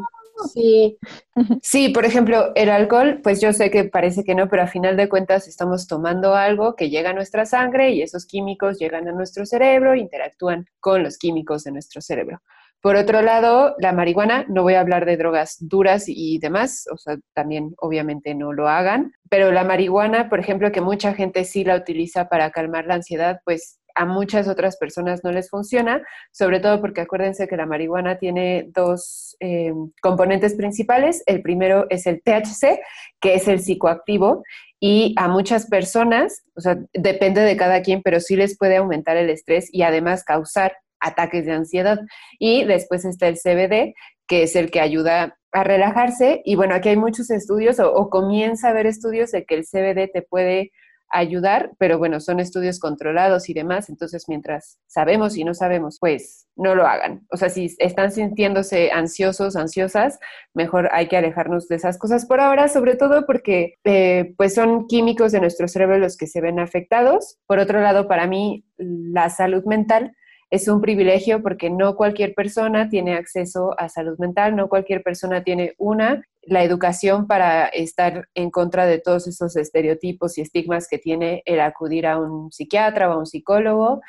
[0.54, 0.98] sí,
[1.62, 4.96] sí, por ejemplo, el alcohol, pues yo sé que parece que no, pero a final
[4.96, 9.12] de cuentas estamos tomando algo que llega a nuestra sangre y esos químicos llegan a
[9.12, 12.42] nuestro cerebro interactúan con los químicos de nuestro cerebro.
[12.84, 16.98] Por otro lado, la marihuana, no voy a hablar de drogas duras y demás, o
[16.98, 21.64] sea, también obviamente no lo hagan, pero la marihuana, por ejemplo, que mucha gente sí
[21.64, 26.02] la utiliza para calmar la ansiedad, pues a muchas otras personas no les funciona,
[26.34, 31.24] sobre todo porque acuérdense que la marihuana tiene dos eh, componentes principales.
[31.26, 32.82] El primero es el THC,
[33.22, 34.44] que es el psicoactivo,
[34.82, 39.16] y a muchas personas, o sea, depende de cada quien, pero sí les puede aumentar
[39.16, 42.00] el estrés y además causar ataques de ansiedad.
[42.40, 43.94] Y después está el CBD,
[44.28, 46.42] que es el que ayuda a relajarse.
[46.44, 50.12] Y bueno, aquí hay muchos estudios o, comienza a haber estudios de que el CBD
[50.12, 50.72] te puede
[51.14, 56.48] ayudar, pero bueno, son estudios controlados y demás, entonces mientras sabemos y no sabemos, pues
[56.56, 57.28] no lo hagan.
[57.30, 60.18] O sea, si están sintiéndose ansiosos, ansiosas,
[60.56, 64.88] mejor hay que alejarnos de esas cosas por ahora, sobre todo porque eh, pues son
[64.88, 67.38] químicos de nuestro cerebro los que se ven afectados.
[67.46, 70.16] Por otro lado, para mí, la salud mental
[70.54, 75.44] es un privilegio porque no cualquier persona tiene acceso a salud mental, no cualquier persona
[75.44, 81.00] tiene una, la educación para estar en contra de todos esos estereotipos y estigmas que
[81.00, 84.02] tiene el acudir a un psiquiatra o a un psicólogo.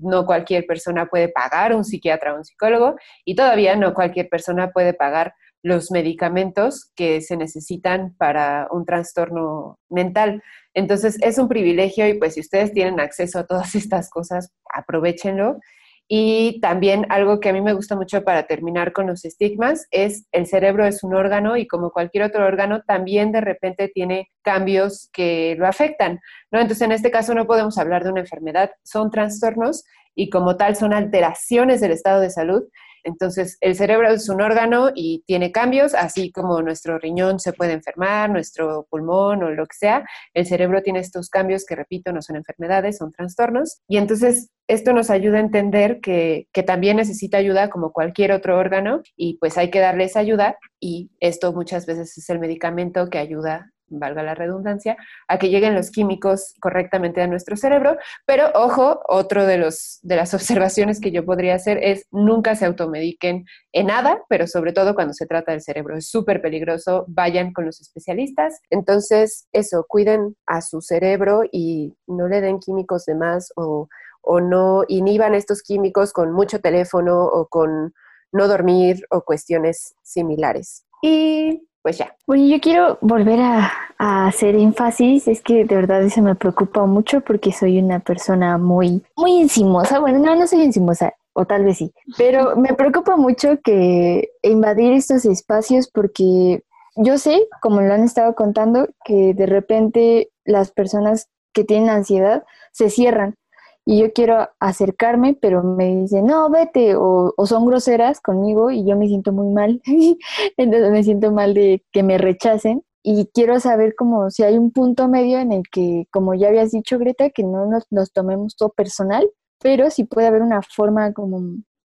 [0.00, 4.72] No cualquier persona puede pagar un psiquiatra o un psicólogo y todavía no cualquier persona
[4.72, 10.42] puede pagar los medicamentos que se necesitan para un trastorno mental.
[10.74, 15.60] Entonces es un privilegio y pues si ustedes tienen acceso a todas estas cosas, aprovechenlo
[16.08, 20.26] y también algo que a mí me gusta mucho para terminar con los estigmas es
[20.32, 25.08] el cerebro es un órgano y como cualquier otro órgano también de repente tiene cambios
[25.12, 26.60] que lo afectan, ¿no?
[26.60, 29.84] Entonces en este caso no podemos hablar de una enfermedad, son trastornos
[30.14, 32.64] y como tal son alteraciones del estado de salud
[33.04, 37.72] entonces, el cerebro es un órgano y tiene cambios, así como nuestro riñón se puede
[37.72, 40.04] enfermar, nuestro pulmón o lo que sea.
[40.34, 43.80] El cerebro tiene estos cambios que, repito, no son enfermedades, son trastornos.
[43.88, 49.02] Y entonces, esto nos ayuda a entender que, también necesita ayuda como cualquier otro órgano
[49.16, 53.18] y pues hay que darle esa ayuda y esto muchas veces es el medicamento que
[53.18, 54.96] ayuda valga la redundancia,
[55.28, 57.96] a que lleguen los químicos correctamente a nuestro cerebro.
[58.26, 62.66] Pero ojo, otro de, los, de las observaciones que yo podría hacer es nunca se
[62.66, 65.96] automediquen en nada, pero sobre todo cuando se trata del cerebro.
[65.96, 68.60] Es súper peligroso, vayan con los especialistas.
[68.70, 73.88] Entonces, eso, cuiden a su cerebro y no le den químicos de más o,
[74.22, 77.92] o no inhiban estos químicos con mucho teléfono o con
[78.32, 80.86] no dormir o cuestiones similares.
[81.02, 82.16] Y pues ya.
[82.26, 87.20] Bueno, yo quiero volver a, hacer énfasis, es que de verdad eso me preocupa mucho
[87.20, 91.78] porque soy una persona muy, muy encimosa, bueno, no, no soy encimosa, o tal vez
[91.78, 96.64] sí, pero me preocupa mucho que invadir estos espacios porque
[96.96, 102.42] yo sé, como lo han estado contando, que de repente las personas que tienen ansiedad
[102.72, 103.36] se cierran
[103.84, 108.96] y yo quiero acercarme, pero me dicen, no, vete, o, son groseras conmigo y yo
[108.96, 109.82] me siento muy mal,
[110.56, 112.84] entonces me siento mal de que me rechacen.
[113.04, 116.70] Y quiero saber como si hay un punto medio en el que, como ya habías
[116.70, 119.28] dicho, Greta, que no nos, nos tomemos todo personal,
[119.60, 121.40] pero si puede haber una forma como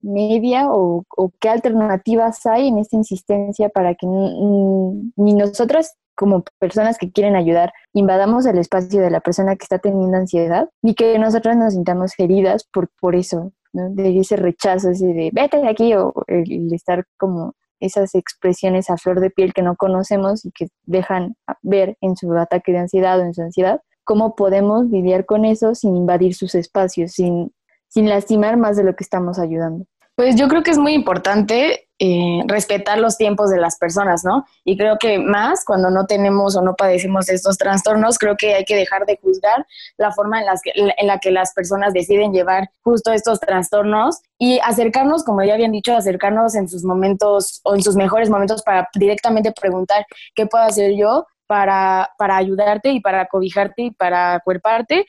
[0.02, 1.04] media o,
[1.39, 7.73] qué alternativas hay en esta insistencia para que ni nosotras como personas que quieren ayudar
[7.93, 12.13] invadamos el espacio de la persona que está teniendo ansiedad ni que nosotras nos sintamos
[12.17, 17.06] heridas por, por eso, de ese rechazo, ese de vete de aquí o el estar
[17.17, 22.15] como esas expresiones a flor de piel que no conocemos y que dejan ver en
[22.15, 26.36] su ataque de ansiedad o en su ansiedad, cómo podemos lidiar con eso sin invadir
[26.36, 27.54] sus espacios, sin,
[27.88, 29.86] sin lastimar más de lo que estamos ayudando.
[30.15, 34.45] Pues yo creo que es muy importante eh, respetar los tiempos de las personas, ¿no?
[34.65, 38.65] Y creo que más cuando no tenemos o no padecemos estos trastornos, creo que hay
[38.65, 39.65] que dejar de juzgar
[39.97, 44.60] la forma en, las en la que las personas deciden llevar justo estos trastornos y
[44.60, 48.89] acercarnos, como ya habían dicho, acercarnos en sus momentos o en sus mejores momentos para
[48.93, 50.05] directamente preguntar
[50.36, 55.05] qué puedo hacer yo para, para ayudarte y para cobijarte y para cuerparte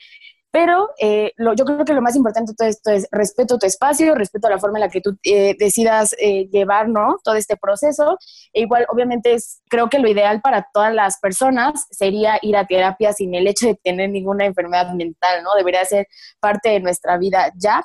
[0.51, 4.15] pero eh, yo creo que lo más importante de todo esto es respeto tu espacio,
[4.15, 7.17] respeto la forma en la que tú eh, decidas eh, llevar ¿no?
[7.23, 8.17] todo este proceso.
[8.53, 12.65] E igual, obviamente, es, creo que lo ideal para todas las personas sería ir a
[12.65, 15.53] terapia sin el hecho de tener ninguna enfermedad mental, ¿no?
[15.55, 16.07] Debería ser
[16.39, 17.83] parte de nuestra vida ya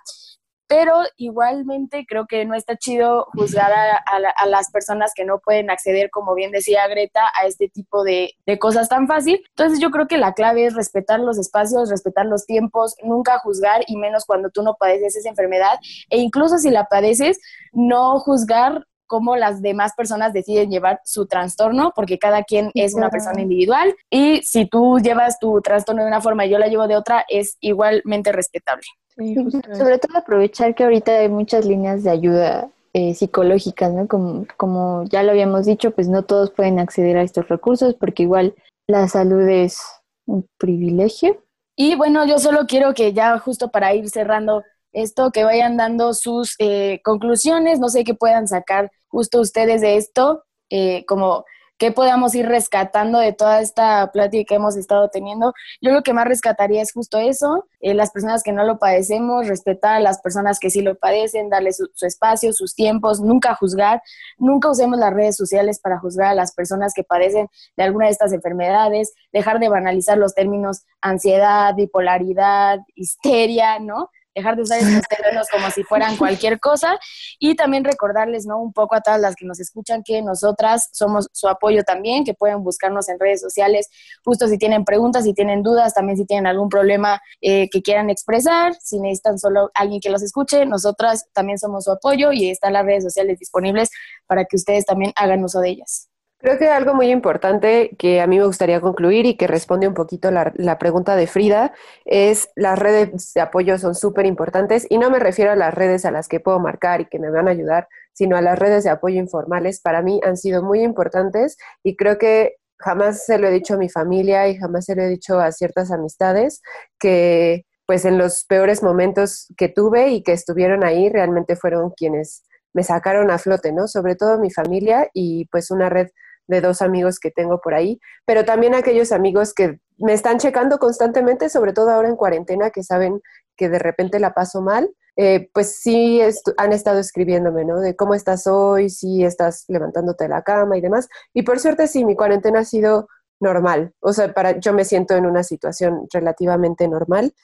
[0.72, 6.08] pero igualmente creo que no está chido juzgar a, las personas que no pueden acceder,
[6.08, 9.42] como bien decía Greta, a este tipo de, de, cosas tan fácil.
[9.50, 13.82] Entonces yo creo que la clave es respetar los espacios, respetar los tiempos, nunca juzgar
[13.86, 17.38] y menos cuando tú no padeces esa enfermedad e incluso si la padeces,
[17.74, 23.10] no juzgar cómo las demás personas deciden llevar su trastorno, porque cada quien es una
[23.10, 26.88] persona individual y si tú llevas tu trastorno de una forma y yo la llevo
[26.88, 28.86] de otra, es igualmente respetable.
[29.16, 34.06] Sobre todo aprovechar que ahorita hay muchas líneas de ayuda eh, psicológicas, ¿no?
[34.06, 38.24] Como, como ya lo habíamos dicho, pues no todos pueden acceder a estos recursos porque
[38.24, 38.54] igual
[38.86, 39.80] la salud es
[40.26, 41.42] un privilegio.
[41.76, 46.12] Y bueno, yo solo quiero que ya justo para ir cerrando esto, que vayan dando
[46.12, 51.44] sus eh, conclusiones, no sé qué puedan sacar justo ustedes de esto, eh, como
[51.82, 55.52] qué podamos ir rescatando de toda esta plática que hemos estado teniendo.
[55.80, 59.48] Yo lo que más rescataría es justo eso, eh, las personas que no lo padecemos,
[59.48, 64.00] respetar a las personas que sí lo padecen, darle su, espacio, sus tiempos, nunca juzgar,
[64.38, 68.12] nunca usemos las redes sociales para juzgar a las personas que padecen de alguna de
[68.12, 74.08] estas enfermedades, dejar de banalizar los términos ansiedad, bipolaridad, histeria, ¿no?
[74.34, 76.98] Dejar de usar estos términos como si fueran cualquier cosa
[77.38, 78.60] y también recordarles, ¿no?
[78.60, 82.34] Un poco a todas las que nos escuchan que nosotras somos su apoyo también, que
[82.34, 83.88] pueden buscarnos en redes sociales,
[84.24, 88.10] justo si tienen preguntas, si tienen dudas, también si tienen algún problema eh, que quieran
[88.10, 92.72] expresar, si necesitan solo alguien que los escuche, nosotras también somos su apoyo y están
[92.72, 93.90] las redes sociales disponibles
[94.26, 96.11] para que ustedes también hagan uso de ellas.
[96.42, 99.94] Creo que algo muy importante que a mí me gustaría concluir y que responde un
[99.94, 101.72] poquito la, la pregunta de Frida
[102.04, 106.04] es las redes de apoyo son súper importantes y no me refiero a las redes
[106.04, 108.82] a las que puedo marcar y que me van a ayudar, sino a las redes
[108.82, 109.80] de apoyo informales.
[109.80, 113.78] Para mí han sido muy importantes y creo que jamás se lo he dicho a
[113.78, 116.60] mi familia y jamás se lo he dicho a ciertas amistades
[116.98, 122.42] que pues en los peores momentos que tuve y que estuvieron ahí realmente fueron quienes
[122.74, 123.86] me sacaron a flote, ¿no?
[123.86, 126.08] Sobre todo mi familia y pues una red
[126.52, 130.78] de dos amigos que tengo por ahí, pero también aquellos amigos que me están checando
[130.78, 133.20] constantemente, sobre todo ahora en cuarentena, que saben
[133.56, 136.20] que de repente la paso mal, eh, pues sí
[136.56, 137.80] han estado escribiéndome, ¿no?
[137.80, 141.08] De cómo estás hoy, si estás levantándote de la cama y demás.
[141.34, 143.08] Y por suerte sí, mi cuarentena ha sido
[143.40, 147.34] normal, o sea, para, yo me siento en una situación relativamente normal.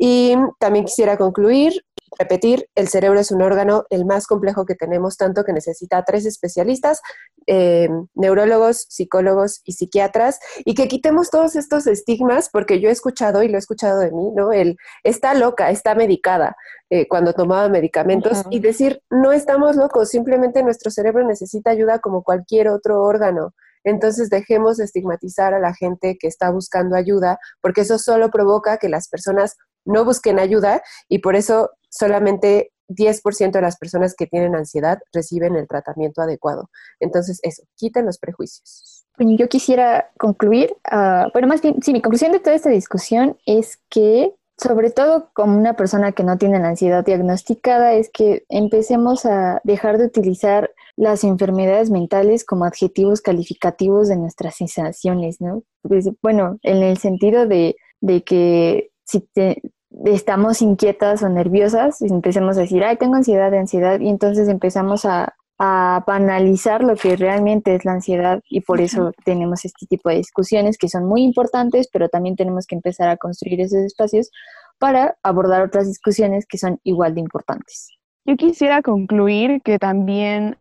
[0.00, 1.84] Y también quisiera concluir
[2.18, 6.26] repetir, el cerebro es un órgano el más complejo que tenemos, tanto que necesita tres
[6.26, 7.00] especialistas,
[7.46, 13.42] eh, neurólogos, psicólogos y psiquiatras, y que quitemos todos estos estigmas, porque yo he escuchado,
[13.42, 14.52] y lo he escuchado de mí, ¿no?
[14.52, 16.56] El está loca, está medicada
[16.90, 22.22] eh, cuando tomaba medicamentos, y decir, no estamos locos, simplemente nuestro cerebro necesita ayuda como
[22.22, 23.52] cualquier otro órgano.
[23.84, 28.76] Entonces dejemos de estigmatizar a la gente que está buscando ayuda, porque eso solo provoca
[28.78, 34.26] que las personas no busquen ayuda y por eso solamente 10% de las personas que
[34.26, 36.70] tienen ansiedad reciben el tratamiento adecuado.
[37.00, 39.04] Entonces, eso, quiten los prejuicios.
[39.18, 43.80] Yo quisiera concluir, ah, bueno, más bien, sí, mi conclusión de toda esta discusión es
[43.90, 49.26] que, sobre todo como una persona que no tiene la ansiedad diagnosticada, es que empecemos
[49.26, 55.62] a dejar de utilizar las enfermedades mentales como adjetivos calificativos de nuestras sensaciones, ¿no?
[55.82, 57.76] Pues, bueno, en el sentido de
[58.24, 59.62] que si te,
[60.04, 65.04] estamos inquietas o nerviosas, y empecemos a decir, ay, tengo ansiedad, ansiedad, y entonces empezamos
[65.04, 70.08] a, a banalizar lo que realmente es la ansiedad y por eso tenemos este tipo
[70.08, 74.30] de discusiones que son muy importantes, pero también tenemos que empezar a construir esos espacios
[74.78, 77.88] para abordar otras discusiones que son igual de importantes.
[78.24, 80.56] yo quisiera concluir que también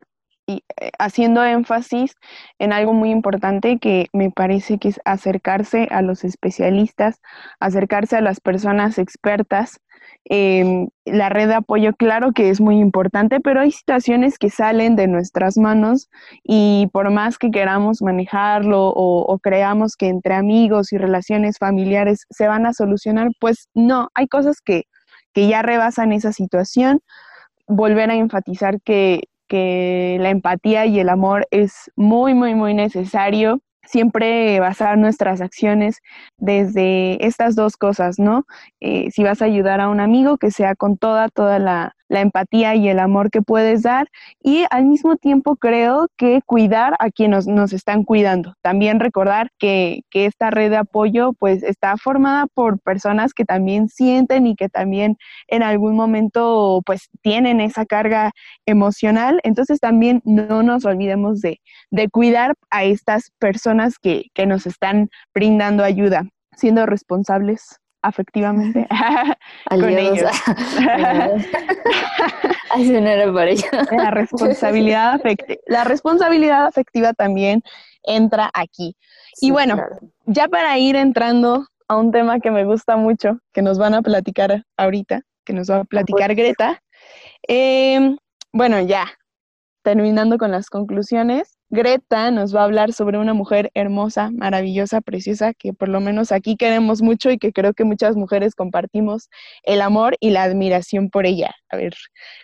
[0.47, 2.15] y eh, haciendo énfasis
[2.57, 7.21] en algo muy importante que me parece que es acercarse a los especialistas,
[7.59, 9.79] acercarse a las personas expertas.
[10.29, 14.95] Em, la red de apoyo, claro que es muy importante, pero hay situaciones que salen
[14.95, 16.09] de nuestras manos
[16.43, 22.25] y por más que queramos manejarlo o, o creamos que entre amigos y relaciones familiares
[22.29, 24.83] se van a solucionar, pues no, hay cosas que,
[25.33, 27.01] que ya rebasan esa situación
[27.67, 33.61] volver a enfatizar que, que la empatía y el amor es muy, muy, muy necesario
[33.83, 36.01] siempre basar nuestras acciones
[36.37, 38.45] desde estas dos cosas, ¿no?
[38.81, 42.21] Eh, si vas a ayudar a un amigo, que sea con toda, toda la, la
[42.21, 44.07] empatía y el amor que puedes dar
[44.41, 48.55] y al mismo tiempo creo que cuidar a quienes nos están cuidando.
[48.61, 53.89] También recordar que, que, esta red de apoyo pues está formada por personas que también
[53.89, 58.31] sienten y que también en algún momento pues tienen esa carga
[58.65, 59.39] emocional.
[59.43, 65.09] Entonces también no nos olvidemos de, de cuidar a estas personas que, que nos están
[65.33, 68.87] brindando ayuda, siendo responsables afectivamente
[69.69, 70.31] con ellos.
[72.71, 73.65] Así no era para ellos.
[73.91, 77.61] La responsabilidad, afectiva, la responsabilidad afectiva también
[78.03, 78.95] entra aquí.
[79.41, 79.77] y bueno,
[80.25, 84.01] ya para ir entrando a un tema que me gusta mucho, que nos van a
[84.01, 86.81] platicar ahorita, que nos va a platicar Greta.
[87.47, 88.15] Eh,
[88.51, 89.07] bueno, ya,
[89.83, 95.53] terminando con las conclusiones, Greta nos va a hablar sobre una mujer hermosa, maravillosa, preciosa,
[95.53, 99.29] que por lo menos aquí queremos mucho y que creo que muchas mujeres compartimos
[99.63, 101.53] el amor y la admiración por ella.
[101.69, 101.93] A ver,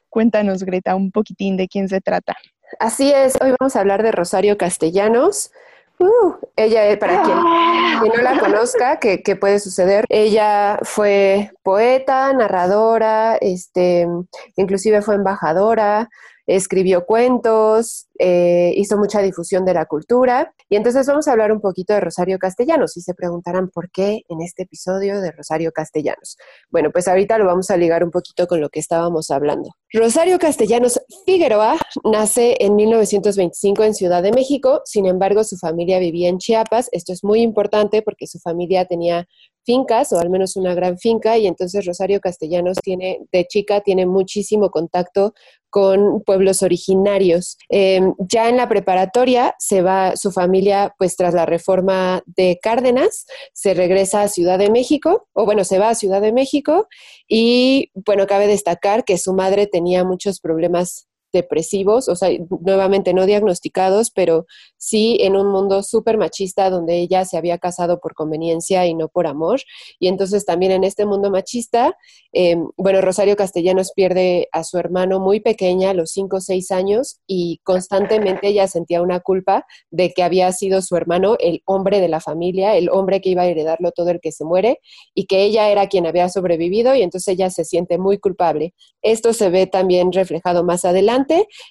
[0.09, 2.35] cuéntanos, Greta, un poquitín de quién se trata.
[2.79, 5.51] Así es, hoy vamos a hablar de Rosario Castellanos.
[5.99, 10.05] Uh, ella, eh, para quien, no la conozca, ¿qué, puede suceder?
[10.09, 14.07] Ella fue poeta, narradora, este,
[14.55, 16.09] inclusive fue embajadora,
[16.45, 20.53] escribió cuentos, eh, hizo mucha difusión de la cultura.
[20.69, 24.21] Y entonces vamos a hablar un poquito de Rosario Castellanos y se preguntarán por qué
[24.27, 26.37] en este episodio de Rosario Castellanos.
[26.69, 29.69] Bueno, pues ahorita lo vamos a ligar un poquito con lo que estábamos hablando.
[29.91, 36.29] Rosario Castellanos Figueroa nace en 1925 en Ciudad de México, sin embargo su familia vivía
[36.29, 36.89] en Chiapas.
[36.91, 39.27] Esto es muy importante porque su familia tenía
[39.65, 44.05] fincas o al menos una gran finca y entonces Rosario Castellanos tiene de chica tiene
[44.05, 45.33] muchísimo contacto
[45.69, 47.57] con pueblos originarios.
[47.67, 53.25] Em, ya en la preparatoria se va su familia, pues tras la reforma de Cárdenas,
[53.53, 56.87] se regresa a Ciudad de México, o bueno, se va a Ciudad de México
[57.27, 62.29] y bueno, cabe destacar que su madre tenía muchos problemas depresivos, o sea,
[62.61, 64.45] nuevamente no diagnosticados, pero
[64.77, 69.09] sí en un mundo súper machista donde ella se había casado por conveniencia y no
[69.09, 69.61] por amor.
[69.99, 71.97] Y entonces también en este mundo machista,
[72.31, 76.71] em, bueno, Rosario Castellanos pierde a su hermano muy pequeña, a los 5 o 6
[76.71, 81.99] años, y constantemente ella sentía una culpa de que había sido su hermano el hombre
[81.99, 84.79] de la familia, el hombre que iba a heredarlo todo el que se muere,
[85.15, 88.73] y que ella era quien había sobrevivido, y entonces ella se siente muy culpable.
[89.01, 91.22] Esto se ve también reflejado más adelante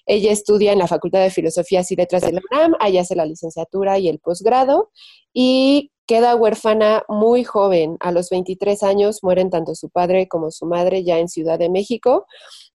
[0.07, 3.27] ella estudia en la Facultad de Filosofía y Letras de la UNAM, allá hace la
[3.27, 4.91] licenciatura y el posgrado
[5.33, 7.97] y queda huérfana muy joven.
[8.01, 11.71] A los 23 años mueren tanto su padre como su madre ya en Ciudad de
[11.71, 12.27] México.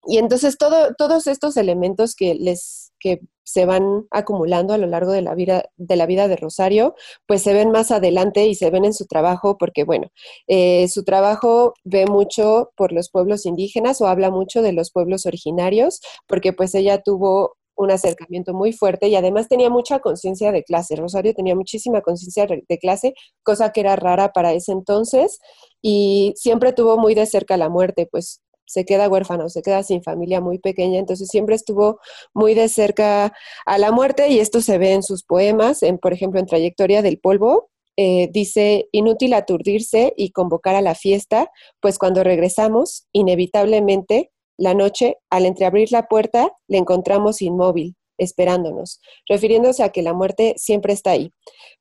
[0.06, 5.12] Y entonces todo, todos estos elementos que les que se van acumulando a lo largo
[5.12, 6.95] de la vida de la vida de Rosario,
[7.28, 10.12] pues se ven más adelante y se ven en su trabajo, porque bueno,
[10.48, 15.26] eh, su trabajo ve mucho por los pueblos indígenas o habla mucho de los pueblos
[15.26, 20.64] originarios, porque pues ella tuvo un acercamiento muy fuerte y además tenía mucha conciencia de
[20.64, 20.95] clase.
[20.95, 25.39] Rosario tenía muchísima conciencia de clase, cosa que era rara para ese entonces,
[25.82, 30.03] y siempre tuvo muy de cerca la muerte, pues se queda huérfano, se queda sin
[30.03, 31.99] familia muy pequeña, entonces siempre estuvo
[32.34, 33.34] muy de cerca
[33.65, 37.01] a la muerte y esto se ve en sus poemas, en, por ejemplo, en Trayectoria
[37.01, 41.49] del Polvo, eh, dice, inútil aturdirse y convocar a la fiesta,
[41.80, 49.84] pues cuando regresamos, inevitablemente, la noche, al entreabrir la puerta, le encontramos inmóvil, esperándonos, refiriéndose
[49.84, 51.32] a que la muerte siempre está ahí.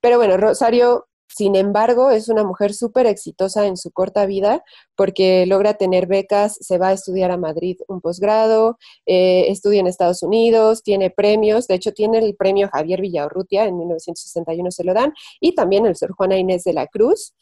[0.01, 1.07] Pero bueno, Rosario
[1.37, 4.65] sin embargo, es una mujer súper exitosa en su corta vida
[4.95, 9.87] porque logra tener becas, se va a estudiar a Madrid un posgrado, eh, estudia en
[9.87, 14.95] Estados Unidos, tiene premios, de hecho tiene el premio Javier Villaurrutia, en 1961 se lo
[14.95, 17.35] dan, y también el Sor Juana Inés de la Cruz.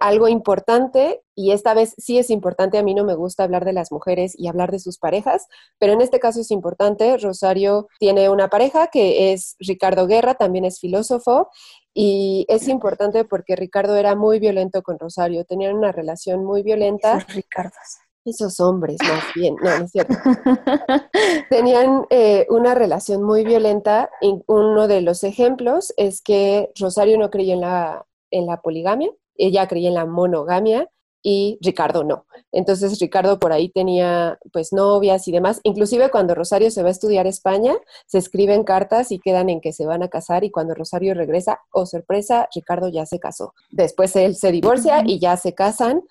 [0.00, 3.74] Algo importante, y esta vez sí es importante, a mí no me gusta hablar de
[3.74, 5.46] las mujeres y hablar de sus parejas,
[5.78, 10.64] pero en este caso es importante, Rosario tiene una pareja que es Ricardo Guerra, también
[10.64, 11.50] es filósofo,
[11.94, 17.18] y es importante porque Ricardo era muy violento con Rosario, tenían una relación muy violenta.
[17.28, 17.76] Ricardo.
[18.24, 20.14] esos hombres más bien, no, no es cierto.
[21.50, 24.08] Tenían eh, una relación muy violenta.
[24.20, 29.10] Y uno de los ejemplos es que Rosario no creía en la, en la poligamia,
[29.34, 30.88] ella creía en la monogamia
[31.22, 32.26] y Ricardo no.
[32.50, 35.60] Entonces Ricardo por ahí tenía pues novias y demás.
[35.62, 37.74] Inclusive cuando Rosario se va a estudiar a España,
[38.06, 41.60] se escriben cartas y quedan en que se van a casar y cuando Rosario regresa,
[41.72, 43.54] oh sorpresa, Ricardo ya se casó.
[43.70, 46.02] Después él se divorcia y ya se casan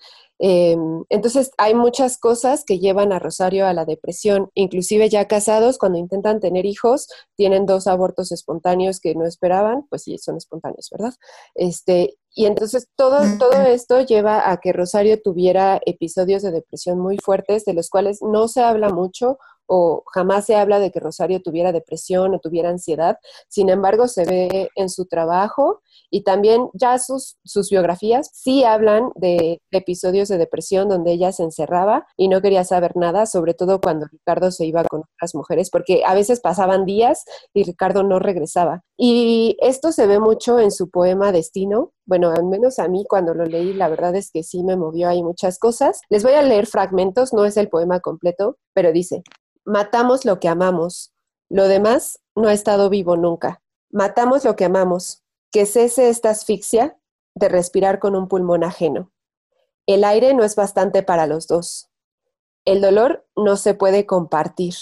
[0.44, 4.50] Em, entonces, hay muchas cosas que llevan a Rosario a la depresión.
[4.54, 7.06] Inclusive ya casados, cuando intentan tener hijos,
[7.36, 11.14] tienen dos abortos espontáneos que no esperaban, pues sí, son espontáneos, ¿verdad?
[11.54, 17.18] Este, y entonces todo, todo esto lleva a que Rosario tuviera episodios de depresión muy
[17.18, 21.40] fuertes, de los cuales no se habla mucho o jamás se habla de que Rosario
[21.40, 23.16] tuviera depresión o tuviera ansiedad.
[23.48, 25.80] Sin embargo, se ve en su trabajo
[26.10, 31.42] y también ya sus, sus biografías sí hablan de, episodios de depresión donde ella se
[31.42, 35.70] encerraba y no quería saber nada, sobre todo cuando Ricardo se iba con otras mujeres,
[35.70, 37.24] porque a veces pasaban días
[37.54, 38.82] y Ricardo no regresaba.
[38.98, 41.92] Y esto se ve mucho en su poema Destino.
[42.04, 45.08] Bueno, al menos a mí cuando lo leí, la verdad es que sí me movió
[45.08, 46.00] ahí muchas cosas.
[46.08, 49.22] Les voy a leer fragmentos, no es el poema completo, pero dice,
[49.64, 51.12] matamos lo que amamos,
[51.48, 53.62] lo demás no ha estado vivo nunca.
[53.90, 56.98] Matamos lo que amamos, que cese esta asfixia
[57.34, 59.12] de respirar con un pulmón ajeno.
[59.86, 61.90] El aire no es bastante para los dos.
[62.64, 64.74] El dolor no se puede compartir.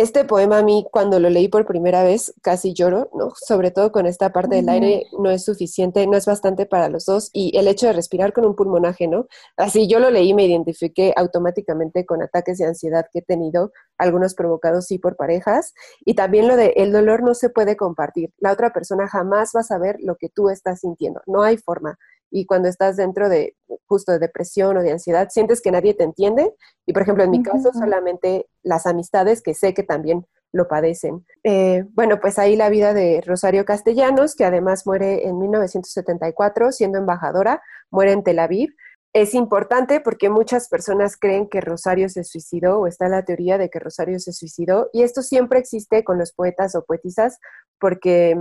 [0.00, 3.34] Este poema a mí cuando lo leí por primera vez casi lloro, ¿no?
[3.36, 7.04] Sobre todo con esta parte del aire no es suficiente, no es bastante para los
[7.04, 9.26] dos y el hecho de respirar con un pulmón ajeno,
[9.58, 14.34] así yo lo leí me identifiqué automáticamente con ataques de ansiedad que he tenido, algunos
[14.34, 18.52] provocados sí por parejas y también lo de el dolor no se puede compartir, la
[18.52, 21.98] otra persona jamás va a saber lo que tú estás sintiendo, no hay forma
[22.30, 23.56] y cuando estás dentro de
[23.86, 26.54] justo de depresión o de ansiedad, sientes que nadie te entiende
[26.86, 31.24] y por ejemplo en mi caso solamente las amistades que sé que también lo padecen.
[31.44, 36.98] Eh, bueno, pues ahí la vida de Rosario Castellanos, que además muere en 1974 siendo
[36.98, 38.74] embajadora, muere en Tel Aviv.
[39.12, 43.68] Es importante porque muchas personas creen que Rosario se suicidó o está la teoría de
[43.68, 47.38] que Rosario se suicidó y esto siempre existe con los poetas o poetisas
[47.80, 48.36] porque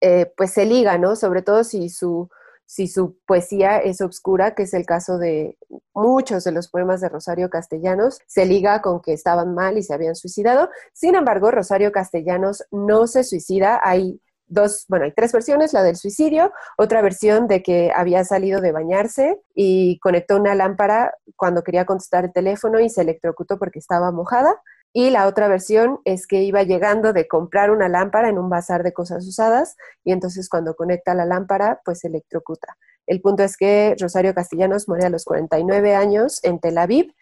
[0.00, 1.16] eh, pues se liga, ¿no?
[1.16, 2.28] Sobre todo si su
[2.72, 5.58] si su poesía es obscura, que es el caso de
[5.92, 9.92] muchos de los poemas de Rosario Castellanos, se liga con que estaban mal y se
[9.92, 10.70] habían suicidado.
[10.94, 13.78] Sin embargo, Rosario Castellanos no se suicida.
[13.84, 18.62] Hay dos, bueno, hay tres versiones, la del suicidio, otra versión de que había salido
[18.62, 23.80] de bañarse y conectó una lámpara cuando quería contestar el teléfono y se electrocutó porque
[23.80, 24.62] estaba mojada.
[24.92, 28.82] Y la otra versión es que iba llegando de comprar una lámpara en un bazar
[28.82, 32.76] de cosas usadas y entonces cuando conecta la lámpara, pues se electrocuta.
[33.06, 37.12] El punto es que Rosario Castellanos muere a los 49 años en Tel Aviv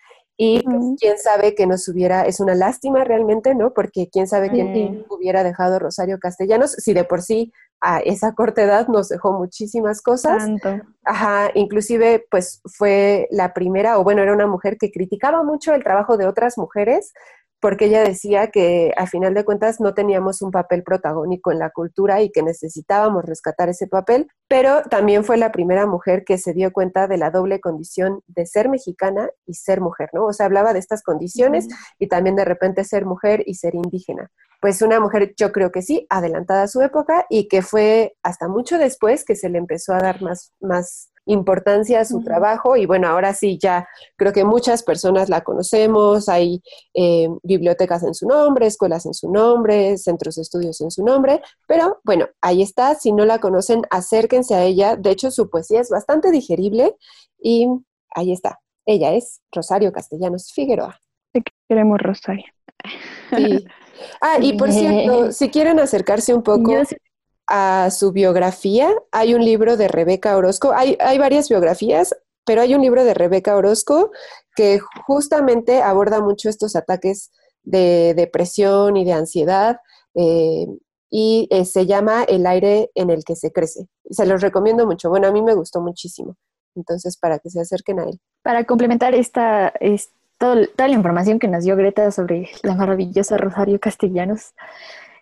[0.42, 3.74] y pues, quién sabe que nos hubiera, es una lástima realmente, ¿no?
[3.74, 7.52] Porque quién sabe quién hubiera dejado Rosario Castellanos si de por sí
[7.82, 10.48] a esa corta edad nos dejó muchísimas cosas.
[11.04, 15.84] Ajá, inclusive pues fue la primera, o bueno, era una mujer que criticaba mucho el
[15.84, 17.12] trabajo de otras mujeres,
[17.60, 21.70] porque ella decía que a final de cuentas no teníamos un papel protagónico en la
[21.70, 26.54] cultura y que necesitábamos rescatar ese papel, pero también fue la primera mujer que se
[26.54, 30.24] dio cuenta de la doble condición de ser mexicana y ser mujer, ¿no?
[30.24, 34.30] O sea, hablaba de estas condiciones y también de repente ser mujer y ser indígena.
[34.60, 38.48] Pues una mujer, yo creo que sí, adelantada a su época y que fue hasta
[38.48, 42.86] mucho después que se le empezó a dar más, más importancia a su trabajo y
[42.86, 46.62] bueno, ahora sí ya creo que muchas personas la conocemos, hay
[46.94, 51.40] eh, bibliotecas en su nombre, escuelas en su nombre, centros de estudios en su nombre,
[51.66, 55.80] pero bueno, ahí está, si no la conocen, acérquense a ella, de hecho su poesía
[55.80, 56.96] es bastante digerible
[57.38, 57.68] y
[58.14, 60.98] ahí está, ella es Rosario Castellanos Figueroa.
[61.32, 62.46] Te queremos, Rosario.
[63.36, 63.64] Sí.
[64.20, 66.72] Ah, y por cierto, si quieren acercarse un poco
[67.50, 72.14] a su biografía, hay un libro de Rebeca Orozco, hay, hay varias biografías,
[72.46, 74.12] pero hay un libro de Rebeca Orozco
[74.54, 77.30] que justamente aborda mucho estos ataques
[77.62, 79.80] de depresión y de ansiedad
[80.14, 80.66] eh,
[81.10, 83.88] y eh, se llama El aire en el que se crece.
[84.10, 85.10] Se los recomiendo mucho.
[85.10, 86.36] Bueno, a mí me gustó muchísimo.
[86.76, 88.20] Entonces, para que se acerquen a él.
[88.42, 89.72] Para complementar esta,
[90.38, 94.54] toda la información que nos dio Greta sobre la maravillosa Rosario Castellanos,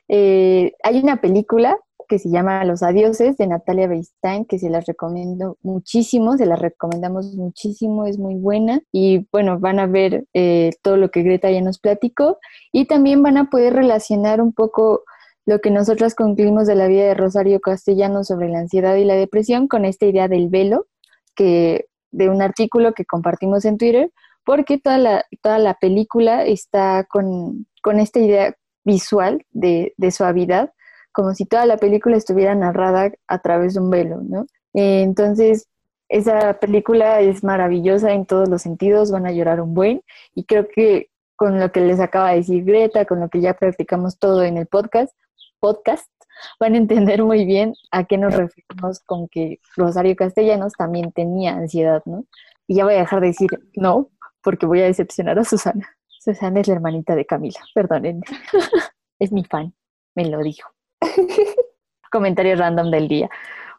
[0.08, 1.78] eh, hay una película
[2.08, 6.58] que se llama Los Adioses de Natalia Beistain, que se las recomiendo muchísimo, se las
[6.58, 8.80] recomendamos muchísimo, es muy buena.
[8.90, 12.38] Y bueno, van a ver eh, todo lo que Greta ya nos platicó.
[12.72, 15.04] Y también van a poder relacionar un poco
[15.46, 19.14] lo que nosotras concluimos de la vida de Rosario Castellano sobre la ansiedad y la
[19.14, 20.86] depresión con esta idea del velo,
[21.34, 24.10] que de un artículo que compartimos en Twitter,
[24.44, 28.54] porque toda la, toda la película está con, con esta idea
[28.84, 30.72] visual de, de, suavidad,
[31.18, 34.46] como si toda la película estuviera narrada a través de un velo, ¿no?
[34.72, 35.66] Eh, entonces,
[36.08, 40.02] esa película es maravillosa en todos los sentidos, van a llorar un buen,
[40.36, 43.54] y creo que con lo que les acaba de decir Greta, con lo que ya
[43.54, 45.12] practicamos todo en el podcast,
[45.58, 46.08] podcast,
[46.60, 51.54] van a entender muy bien a qué nos referimos con que Rosario Castellanos también tenía
[51.54, 52.26] ansiedad, ¿no?
[52.68, 54.08] Y ya voy a dejar de decir no,
[54.40, 55.88] porque voy a decepcionar a Susana.
[56.20, 58.22] Susana es la hermanita de Camila, perdónenme.
[59.18, 59.74] es mi fan,
[60.14, 60.77] me lo dijo.
[62.10, 63.30] Comentario random del día.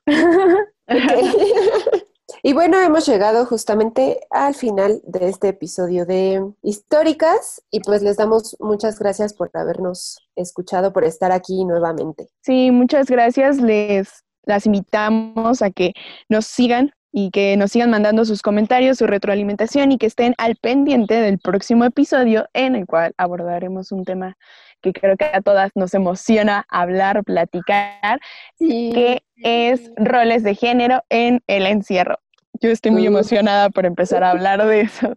[2.43, 8.17] Y bueno, hemos llegado justamente al final de este episodio de Históricas y pues les
[8.17, 12.29] damos muchas gracias por habernos escuchado, por estar aquí nuevamente.
[12.41, 13.57] Sí, muchas gracias.
[13.57, 15.93] Les las invitamos a que
[16.29, 20.55] nos sigan y que nos sigan mandando sus comentarios, su retroalimentación y que estén al
[20.55, 24.37] pendiente del próximo episodio en el cual abordaremos un tema
[24.81, 28.19] que creo que a todas nos emociona hablar, platicar,
[28.57, 32.19] que es roles de género en el encierro.
[32.61, 35.15] Yo estoy muy emocionada por empezar a hablar de eso.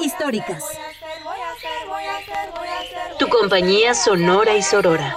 [0.00, 0.64] Históricas.
[3.20, 5.14] Tu compañía sonora y sorora.